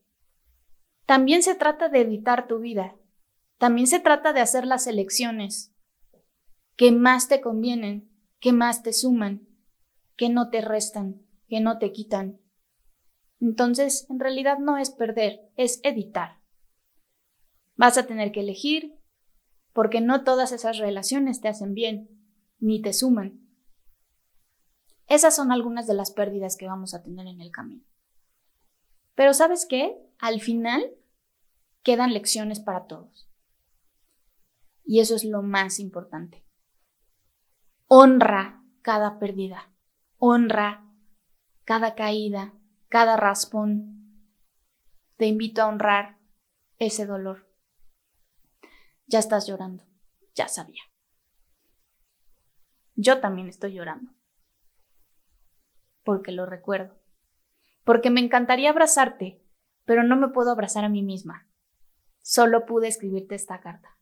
También 1.06 1.42
se 1.42 1.54
trata 1.54 1.88
de 1.88 2.00
editar 2.00 2.46
tu 2.46 2.58
vida. 2.60 2.96
También 3.58 3.86
se 3.86 4.00
trata 4.00 4.32
de 4.32 4.40
hacer 4.40 4.66
las 4.66 4.86
elecciones 4.86 5.74
que 6.76 6.92
más 6.92 7.28
te 7.28 7.40
convienen 7.40 8.14
que 8.44 8.52
más 8.52 8.82
te 8.82 8.92
suman, 8.92 9.48
que 10.18 10.28
no 10.28 10.50
te 10.50 10.60
restan, 10.60 11.22
que 11.48 11.60
no 11.60 11.78
te 11.78 11.92
quitan. 11.92 12.42
Entonces, 13.44 14.06
en 14.08 14.20
realidad 14.20 14.58
no 14.58 14.78
es 14.78 14.90
perder, 14.90 15.52
es 15.56 15.78
editar. 15.82 16.40
Vas 17.76 17.98
a 17.98 18.06
tener 18.06 18.32
que 18.32 18.40
elegir, 18.40 18.98
porque 19.74 20.00
no 20.00 20.24
todas 20.24 20.50
esas 20.50 20.78
relaciones 20.78 21.42
te 21.42 21.48
hacen 21.48 21.74
bien, 21.74 22.08
ni 22.58 22.80
te 22.80 22.94
suman. 22.94 23.46
Esas 25.08 25.36
son 25.36 25.52
algunas 25.52 25.86
de 25.86 25.92
las 25.92 26.10
pérdidas 26.10 26.56
que 26.56 26.68
vamos 26.68 26.94
a 26.94 27.02
tener 27.02 27.26
en 27.26 27.42
el 27.42 27.50
camino. 27.50 27.84
Pero 29.14 29.34
sabes 29.34 29.66
qué? 29.68 29.94
Al 30.18 30.40
final 30.40 30.82
quedan 31.82 32.14
lecciones 32.14 32.60
para 32.60 32.86
todos. 32.86 33.28
Y 34.86 35.00
eso 35.00 35.14
es 35.16 35.24
lo 35.24 35.42
más 35.42 35.80
importante. 35.80 36.46
Honra 37.88 38.64
cada 38.80 39.18
pérdida. 39.18 39.70
Honra 40.16 40.90
cada 41.64 41.94
caída, 41.94 42.54
cada 42.94 43.16
raspón. 43.16 44.30
Te 45.16 45.26
invito 45.26 45.60
a 45.62 45.66
honrar 45.66 46.16
ese 46.78 47.06
dolor. 47.06 47.50
Ya 49.06 49.18
estás 49.18 49.48
llorando. 49.48 49.82
Ya 50.36 50.46
sabía. 50.46 50.82
Yo 52.94 53.18
también 53.18 53.48
estoy 53.48 53.72
llorando. 53.72 54.12
Porque 56.04 56.30
lo 56.30 56.46
recuerdo. 56.46 56.96
Porque 57.82 58.10
me 58.10 58.20
encantaría 58.20 58.70
abrazarte, 58.70 59.44
pero 59.84 60.04
no 60.04 60.14
me 60.14 60.28
puedo 60.28 60.52
abrazar 60.52 60.84
a 60.84 60.88
mí 60.88 61.02
misma. 61.02 61.50
Solo 62.22 62.64
pude 62.64 62.86
escribirte 62.86 63.34
esta 63.34 63.60
carta. 63.60 63.98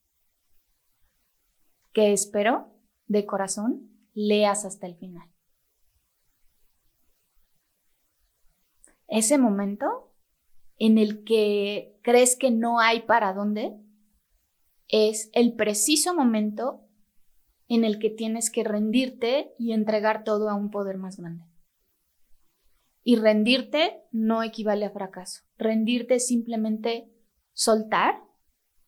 Que 1.95 2.13
espero, 2.13 2.79
de 3.07 3.25
corazón, 3.25 3.89
leas 4.13 4.67
hasta 4.67 4.87
el 4.87 4.97
final. 4.97 5.32
Ese 9.13 9.37
momento 9.37 10.11
en 10.79 10.97
el 10.97 11.23
que 11.23 11.99
crees 12.03 12.35
que 12.35 12.51
no 12.51 12.81
hay 12.81 13.03
para 13.03 13.35
dónde, 13.35 13.79
es 14.89 15.29
el 15.35 15.55
preciso 15.55 16.15
momento 16.15 16.89
en 17.69 17.85
el 17.85 17.99
que 17.99 18.09
tienes 18.09 18.51
que 18.51 18.65
rendirte 18.65 19.53
y 19.59 19.73
entregar 19.73 20.25
todo 20.25 20.49
a 20.49 20.55
un 20.55 20.71
poder 20.71 20.97
más 20.97 21.19
grande. 21.19 21.45
Y 23.03 23.17
rendirte 23.17 24.03
no 24.13 24.43
equivale 24.43 24.87
a 24.87 24.91
fracaso. 24.91 25.43
Rendirte 25.59 26.15
es 26.15 26.27
simplemente 26.27 27.13
soltar, 27.53 28.23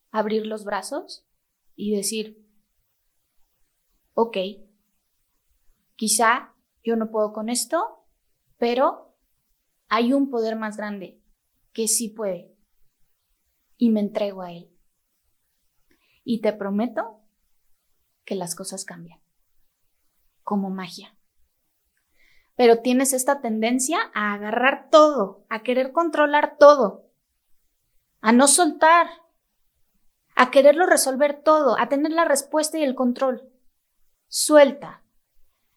abrir 0.09 0.47
los 0.47 0.65
brazos 0.65 1.27
y 1.75 1.95
decir, 1.95 2.43
ok, 4.15 4.37
quizá 5.95 6.55
yo 6.83 6.95
no 6.95 7.11
puedo 7.11 7.31
con 7.31 7.47
esto, 7.49 8.07
pero 8.57 9.04
hay 9.87 10.13
un 10.13 10.29
poder 10.29 10.55
más 10.55 10.77
grande 10.77 11.21
que 11.73 11.87
sí 11.87 12.09
puede. 12.09 12.55
Y 13.77 13.89
me 13.89 13.99
entrego 13.99 14.41
a 14.41 14.51
él. 14.51 14.71
Y 16.23 16.41
te 16.41 16.53
prometo 16.53 17.21
que 18.23 18.35
las 18.35 18.55
cosas 18.55 18.85
cambian. 18.85 19.19
Como 20.43 20.69
magia. 20.69 21.15
Pero 22.55 22.81
tienes 22.81 23.11
esta 23.13 23.41
tendencia 23.41 23.99
a 24.13 24.33
agarrar 24.33 24.89
todo, 24.89 25.45
a 25.49 25.61
querer 25.61 25.91
controlar 25.91 26.57
todo, 26.57 27.11
a 28.21 28.31
no 28.31 28.47
soltar, 28.47 29.07
a 30.35 30.51
quererlo 30.51 30.85
resolver 30.85 31.43
todo, 31.43 31.77
a 31.77 31.89
tener 31.89 32.13
la 32.13 32.25
respuesta 32.25 32.77
y 32.77 32.83
el 32.83 32.95
control. 32.95 33.51
Suelta. 34.27 35.03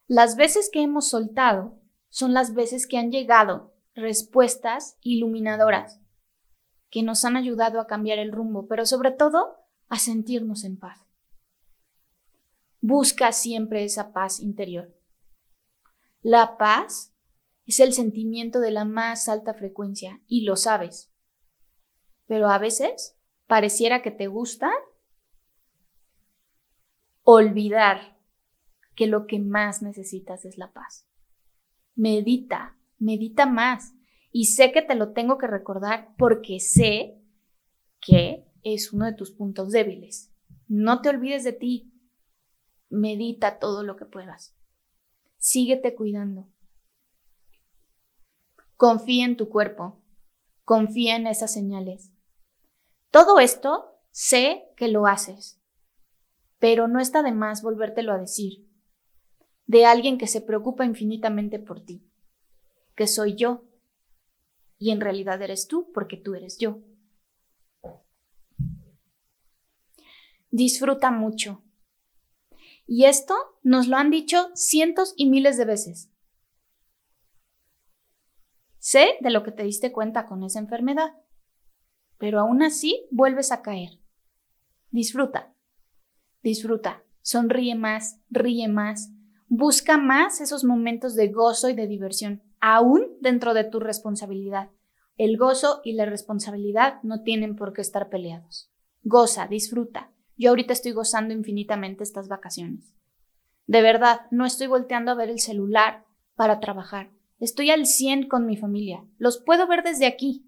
Las 0.06 0.36
veces 0.36 0.70
que 0.72 0.82
hemos 0.82 1.08
soltado 1.08 1.80
son 2.08 2.32
las 2.32 2.54
veces 2.54 2.86
que 2.86 2.96
han 2.96 3.10
llegado 3.10 3.74
respuestas 3.98 4.96
iluminadoras 5.02 6.00
que 6.90 7.02
nos 7.02 7.24
han 7.24 7.36
ayudado 7.36 7.80
a 7.80 7.86
cambiar 7.86 8.18
el 8.18 8.32
rumbo, 8.32 8.66
pero 8.66 8.86
sobre 8.86 9.10
todo 9.10 9.58
a 9.88 9.98
sentirnos 9.98 10.64
en 10.64 10.78
paz. 10.78 11.04
Busca 12.80 13.32
siempre 13.32 13.84
esa 13.84 14.12
paz 14.12 14.40
interior. 14.40 14.94
La 16.22 16.56
paz 16.56 17.14
es 17.66 17.80
el 17.80 17.92
sentimiento 17.92 18.60
de 18.60 18.70
la 18.70 18.84
más 18.84 19.28
alta 19.28 19.52
frecuencia 19.52 20.20
y 20.26 20.44
lo 20.44 20.56
sabes. 20.56 21.12
Pero 22.26 22.48
a 22.48 22.58
veces 22.58 23.18
pareciera 23.46 24.00
que 24.00 24.10
te 24.10 24.26
gusta 24.26 24.70
olvidar 27.24 28.18
que 28.94 29.06
lo 29.06 29.26
que 29.26 29.38
más 29.38 29.82
necesitas 29.82 30.44
es 30.44 30.56
la 30.56 30.72
paz. 30.72 31.06
Medita, 31.94 32.78
medita 32.98 33.46
más. 33.46 33.94
Y 34.30 34.46
sé 34.46 34.72
que 34.72 34.82
te 34.82 34.94
lo 34.94 35.12
tengo 35.12 35.38
que 35.38 35.46
recordar 35.46 36.14
porque 36.18 36.60
sé 36.60 37.18
que 38.00 38.46
es 38.62 38.92
uno 38.92 39.06
de 39.06 39.14
tus 39.14 39.32
puntos 39.32 39.70
débiles. 39.70 40.32
No 40.66 41.00
te 41.00 41.08
olvides 41.08 41.44
de 41.44 41.52
ti. 41.52 41.92
Medita 42.90 43.58
todo 43.58 43.82
lo 43.82 43.96
que 43.96 44.04
puedas. 44.04 44.56
Síguete 45.38 45.94
cuidando. 45.94 46.48
Confía 48.76 49.24
en 49.24 49.36
tu 49.36 49.48
cuerpo. 49.48 50.02
Confía 50.64 51.16
en 51.16 51.26
esas 51.26 51.52
señales. 51.52 52.12
Todo 53.10 53.40
esto 53.40 53.98
sé 54.10 54.68
que 54.76 54.88
lo 54.88 55.06
haces, 55.06 55.60
pero 56.58 56.88
no 56.88 57.00
está 57.00 57.22
de 57.22 57.32
más 57.32 57.62
volvértelo 57.62 58.12
a 58.12 58.18
decir. 58.18 58.68
De 59.66 59.86
alguien 59.86 60.18
que 60.18 60.26
se 60.26 60.40
preocupa 60.40 60.84
infinitamente 60.84 61.58
por 61.58 61.84
ti. 61.84 62.07
Que 62.98 63.06
soy 63.06 63.34
yo. 63.34 63.64
Y 64.76 64.90
en 64.90 65.00
realidad 65.00 65.40
eres 65.40 65.68
tú 65.68 65.90
porque 65.94 66.18
tú 66.18 66.34
eres 66.34 66.58
yo. 66.58 66.82
disfruta 70.50 71.10
mucho. 71.10 71.62
Y 72.86 73.04
esto 73.04 73.34
nos 73.62 73.86
lo 73.86 73.96
han 73.96 74.10
dicho 74.10 74.50
cientos 74.54 75.14
y 75.16 75.28
miles 75.28 75.56
de 75.58 75.64
veces. 75.64 76.10
Sé 78.78 79.16
de 79.20 79.30
lo 79.30 79.42
que 79.42 79.52
te 79.52 79.64
diste 79.64 79.92
cuenta 79.92 80.26
con 80.26 80.42
esa 80.42 80.58
enfermedad, 80.58 81.12
pero 82.16 82.40
aún 82.40 82.62
así 82.62 83.06
vuelves 83.10 83.52
a 83.52 83.60
caer. 83.60 84.00
Disfruta, 84.90 85.54
disfruta, 86.42 87.04
sonríe 87.20 87.74
más, 87.74 88.20
ríe 88.30 88.68
más, 88.68 89.10
busca 89.48 89.98
más 89.98 90.40
esos 90.40 90.64
momentos 90.64 91.14
de 91.14 91.28
gozo 91.28 91.68
y 91.68 91.74
de 91.74 91.86
diversión, 91.86 92.42
aún 92.60 93.06
dentro 93.20 93.54
de 93.54 93.64
tu 93.64 93.80
responsabilidad. 93.80 94.70
El 95.16 95.36
gozo 95.36 95.80
y 95.84 95.94
la 95.94 96.06
responsabilidad 96.06 97.02
no 97.02 97.22
tienen 97.22 97.56
por 97.56 97.72
qué 97.72 97.80
estar 97.80 98.08
peleados. 98.08 98.70
Goza, 99.02 99.46
disfruta, 99.46 100.12
yo 100.36 100.50
ahorita 100.50 100.72
estoy 100.72 100.92
gozando 100.92 101.34
infinitamente 101.34 102.04
estas 102.04 102.28
vacaciones. 102.28 102.94
De 103.66 103.82
verdad, 103.82 104.22
no 104.30 104.46
estoy 104.46 104.66
volteando 104.68 105.10
a 105.10 105.14
ver 105.14 105.28
el 105.28 105.40
celular 105.40 106.04
para 106.36 106.60
trabajar. 106.60 107.10
Estoy 107.40 107.70
al 107.70 107.86
100 107.86 108.28
con 108.28 108.46
mi 108.46 108.56
familia. 108.56 109.04
Los 109.18 109.38
puedo 109.38 109.66
ver 109.66 109.82
desde 109.82 110.06
aquí. 110.06 110.46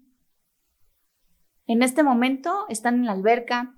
En 1.67 1.83
este 1.83 2.03
momento 2.03 2.65
están 2.69 2.95
en 2.95 3.05
la 3.05 3.11
alberca, 3.11 3.77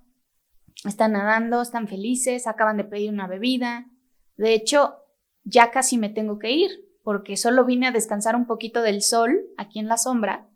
están 0.86 1.14
nadando, 1.14 1.62
están 1.62 1.88
felices, 1.88 2.48
acaban 2.48 2.78
de 2.78 2.86
pedir 2.86 3.12
una 3.12 3.28
bebida. 3.28 3.90
De 4.38 4.54
hecho, 4.54 4.96
ya 5.44 5.72
casi 5.72 5.98
me 5.98 6.10
tengo 6.10 6.40
que 6.40 6.52
ir 6.52 6.72
porque 7.04 7.38
solo 7.38 7.66
vine 7.66 7.88
a 7.88 7.92
descansar 7.92 8.36
un 8.36 8.48
poquito 8.48 8.82
del 8.82 9.02
sol 9.02 9.46
aquí 9.58 9.80
en 9.80 9.88
la 9.88 9.98
sombra 9.98 10.50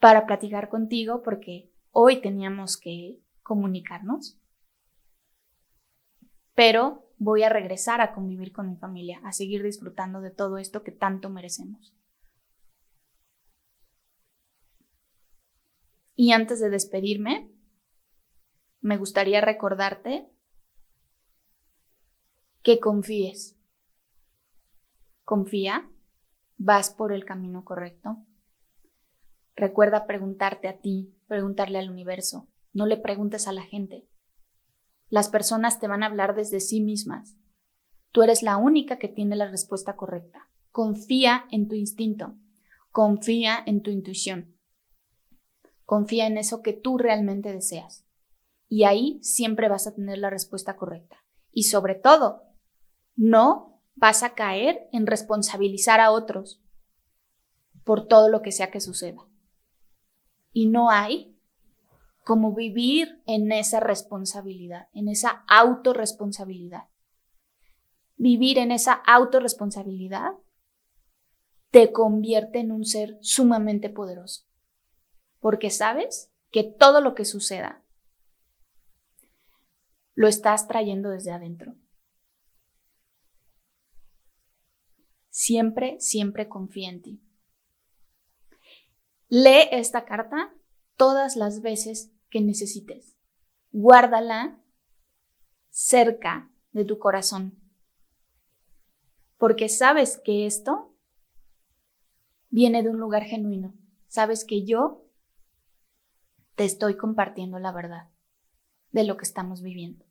para 0.00 0.26
platicar 0.26 0.68
contigo 0.68 1.22
porque 1.22 1.70
hoy 1.90 2.20
teníamos 2.20 2.76
que 2.76 3.20
comunicarnos, 3.42 4.40
pero 6.54 7.08
voy 7.18 7.44
a 7.44 7.48
regresar 7.48 8.00
a 8.00 8.14
convivir 8.14 8.52
con 8.52 8.68
mi 8.68 8.76
familia, 8.76 9.20
a 9.24 9.32
seguir 9.32 9.62
disfrutando 9.62 10.20
de 10.20 10.30
todo 10.30 10.58
esto 10.58 10.82
que 10.82 10.90
tanto 10.90 11.30
merecemos. 11.30 11.94
Y 16.14 16.32
antes 16.32 16.60
de 16.60 16.70
despedirme, 16.70 17.50
me 18.80 18.96
gustaría 18.96 19.40
recordarte 19.40 20.28
que 22.62 22.80
confíes. 22.80 23.61
Confía, 25.24 25.90
vas 26.56 26.90
por 26.90 27.12
el 27.12 27.24
camino 27.24 27.64
correcto. 27.64 28.18
Recuerda 29.54 30.06
preguntarte 30.06 30.68
a 30.68 30.78
ti, 30.80 31.14
preguntarle 31.28 31.78
al 31.78 31.90
universo, 31.90 32.48
no 32.72 32.86
le 32.86 32.96
preguntes 32.96 33.46
a 33.48 33.52
la 33.52 33.62
gente. 33.62 34.08
Las 35.08 35.28
personas 35.28 35.78
te 35.78 35.88
van 35.88 36.02
a 36.02 36.06
hablar 36.06 36.34
desde 36.34 36.60
sí 36.60 36.80
mismas. 36.80 37.36
Tú 38.12 38.22
eres 38.22 38.42
la 38.42 38.56
única 38.56 38.98
que 38.98 39.08
tiene 39.08 39.36
la 39.36 39.48
respuesta 39.48 39.94
correcta. 39.94 40.48
Confía 40.70 41.46
en 41.50 41.68
tu 41.68 41.74
instinto. 41.74 42.34
Confía 42.90 43.62
en 43.66 43.82
tu 43.82 43.90
intuición. 43.90 44.56
Confía 45.84 46.26
en 46.26 46.38
eso 46.38 46.62
que 46.62 46.72
tú 46.72 46.96
realmente 46.96 47.52
deseas. 47.52 48.06
Y 48.68 48.84
ahí 48.84 49.18
siempre 49.22 49.68
vas 49.68 49.86
a 49.86 49.94
tener 49.94 50.18
la 50.18 50.30
respuesta 50.30 50.76
correcta. 50.76 51.18
Y 51.52 51.64
sobre 51.64 51.94
todo, 51.94 52.44
no 53.14 53.71
vas 53.94 54.22
a 54.22 54.34
caer 54.34 54.88
en 54.92 55.06
responsabilizar 55.06 56.00
a 56.00 56.10
otros 56.10 56.60
por 57.84 58.06
todo 58.06 58.28
lo 58.28 58.42
que 58.42 58.52
sea 58.52 58.70
que 58.70 58.80
suceda. 58.80 59.26
Y 60.52 60.66
no 60.66 60.90
hay 60.90 61.36
como 62.24 62.54
vivir 62.54 63.22
en 63.26 63.50
esa 63.50 63.80
responsabilidad, 63.80 64.88
en 64.92 65.08
esa 65.08 65.44
autorresponsabilidad. 65.48 66.84
Vivir 68.16 68.58
en 68.58 68.70
esa 68.70 68.92
autorresponsabilidad 68.92 70.32
te 71.70 71.90
convierte 71.90 72.60
en 72.60 72.70
un 72.70 72.84
ser 72.84 73.18
sumamente 73.22 73.88
poderoso. 73.88 74.44
Porque 75.40 75.70
sabes 75.70 76.30
que 76.50 76.62
todo 76.62 77.00
lo 77.00 77.14
que 77.14 77.24
suceda 77.24 77.82
lo 80.14 80.28
estás 80.28 80.68
trayendo 80.68 81.08
desde 81.08 81.32
adentro. 81.32 81.74
Siempre, 85.32 85.98
siempre 85.98 86.46
confía 86.46 86.90
en 86.90 87.00
ti. 87.00 87.22
Lee 89.28 89.66
esta 89.70 90.04
carta 90.04 90.54
todas 90.98 91.36
las 91.36 91.62
veces 91.62 92.12
que 92.28 92.42
necesites. 92.42 93.16
Guárdala 93.70 94.62
cerca 95.70 96.52
de 96.72 96.84
tu 96.84 96.98
corazón. 96.98 97.58
Porque 99.38 99.70
sabes 99.70 100.20
que 100.22 100.44
esto 100.44 100.94
viene 102.50 102.82
de 102.82 102.90
un 102.90 102.98
lugar 102.98 103.24
genuino. 103.24 103.74
Sabes 104.08 104.44
que 104.44 104.66
yo 104.66 105.08
te 106.56 106.66
estoy 106.66 106.98
compartiendo 106.98 107.58
la 107.58 107.72
verdad 107.72 108.10
de 108.90 109.04
lo 109.04 109.16
que 109.16 109.24
estamos 109.24 109.62
viviendo. 109.62 110.04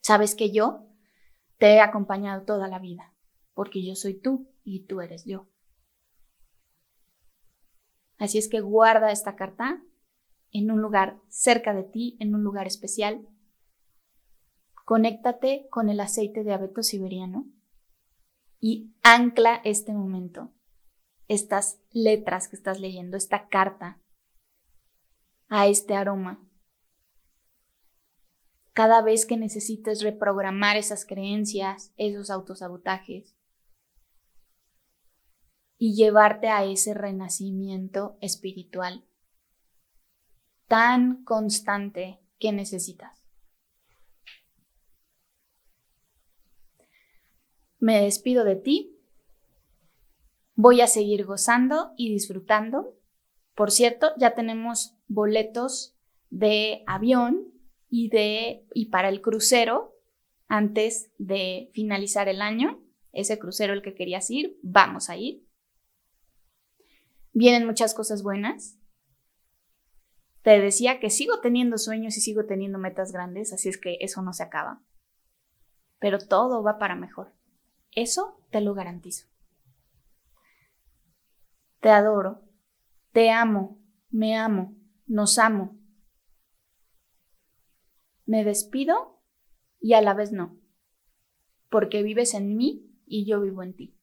Sabes 0.00 0.36
que 0.36 0.52
yo 0.52 0.86
te 1.58 1.74
he 1.74 1.80
acompañado 1.80 2.42
toda 2.44 2.68
la 2.68 2.78
vida, 2.78 3.12
porque 3.58 3.84
yo 3.84 3.96
soy 3.96 4.14
tú 4.14 4.48
y 4.62 4.84
tú 4.84 5.00
eres 5.00 5.24
yo. 5.24 5.48
Así 8.16 8.38
es 8.38 8.48
que 8.48 8.60
guarda 8.60 9.10
esta 9.10 9.34
carta 9.34 9.82
en 10.52 10.70
un 10.70 10.80
lugar 10.80 11.20
cerca 11.26 11.74
de 11.74 11.82
ti, 11.82 12.16
en 12.20 12.36
un 12.36 12.44
lugar 12.44 12.68
especial. 12.68 13.26
Conéctate 14.84 15.66
con 15.70 15.88
el 15.88 15.98
aceite 15.98 16.44
de 16.44 16.52
abeto 16.52 16.84
siberiano 16.84 17.50
y 18.60 18.94
ancla 19.02 19.60
este 19.64 19.92
momento, 19.92 20.52
estas 21.26 21.80
letras 21.90 22.46
que 22.46 22.54
estás 22.54 22.78
leyendo, 22.78 23.16
esta 23.16 23.48
carta, 23.48 24.00
a 25.48 25.66
este 25.66 25.96
aroma. 25.96 26.48
Cada 28.72 29.02
vez 29.02 29.26
que 29.26 29.36
necesites 29.36 30.00
reprogramar 30.00 30.76
esas 30.76 31.04
creencias, 31.04 31.92
esos 31.96 32.30
autosabotajes, 32.30 33.34
y 35.78 35.94
llevarte 35.94 36.48
a 36.48 36.64
ese 36.64 36.92
renacimiento 36.92 38.18
espiritual 38.20 39.04
tan 40.68 41.24
constante 41.24 42.20
que 42.38 42.52
necesitas. 42.52 43.24
Me 47.80 48.02
despido 48.02 48.44
de 48.44 48.56
ti. 48.56 48.94
Voy 50.54 50.80
a 50.80 50.86
seguir 50.86 51.24
gozando 51.24 51.92
y 51.96 52.12
disfrutando. 52.12 52.94
Por 53.54 53.70
cierto, 53.70 54.12
ya 54.18 54.34
tenemos 54.34 54.96
boletos 55.06 55.96
de 56.30 56.82
avión 56.86 57.52
y 57.88 58.10
de 58.10 58.66
y 58.74 58.86
para 58.86 59.08
el 59.08 59.22
crucero 59.22 59.94
antes 60.48 61.10
de 61.18 61.70
finalizar 61.72 62.28
el 62.28 62.42
año. 62.42 62.82
Ese 63.12 63.38
crucero 63.38 63.72
el 63.72 63.82
que 63.82 63.94
querías 63.94 64.28
ir, 64.30 64.58
vamos 64.62 65.08
a 65.08 65.16
ir. 65.16 65.47
Vienen 67.32 67.66
muchas 67.66 67.94
cosas 67.94 68.22
buenas. 68.22 68.78
Te 70.42 70.60
decía 70.60 71.00
que 71.00 71.10
sigo 71.10 71.40
teniendo 71.40 71.78
sueños 71.78 72.16
y 72.16 72.20
sigo 72.20 72.46
teniendo 72.46 72.78
metas 72.78 73.12
grandes, 73.12 73.52
así 73.52 73.68
es 73.68 73.78
que 73.78 73.98
eso 74.00 74.22
no 74.22 74.32
se 74.32 74.42
acaba. 74.42 74.82
Pero 75.98 76.18
todo 76.18 76.62
va 76.62 76.78
para 76.78 76.94
mejor. 76.94 77.34
Eso 77.92 78.40
te 78.50 78.60
lo 78.60 78.74
garantizo. 78.74 79.26
Te 81.80 81.90
adoro, 81.90 82.42
te 83.12 83.30
amo, 83.30 83.80
me 84.10 84.36
amo, 84.36 84.76
nos 85.06 85.38
amo. 85.38 85.78
Me 88.24 88.44
despido 88.44 89.22
y 89.80 89.94
a 89.94 90.02
la 90.02 90.14
vez 90.14 90.32
no, 90.32 90.58
porque 91.70 92.02
vives 92.02 92.34
en 92.34 92.56
mí 92.56 92.90
y 93.06 93.26
yo 93.26 93.40
vivo 93.40 93.62
en 93.62 93.74
ti. 93.74 93.97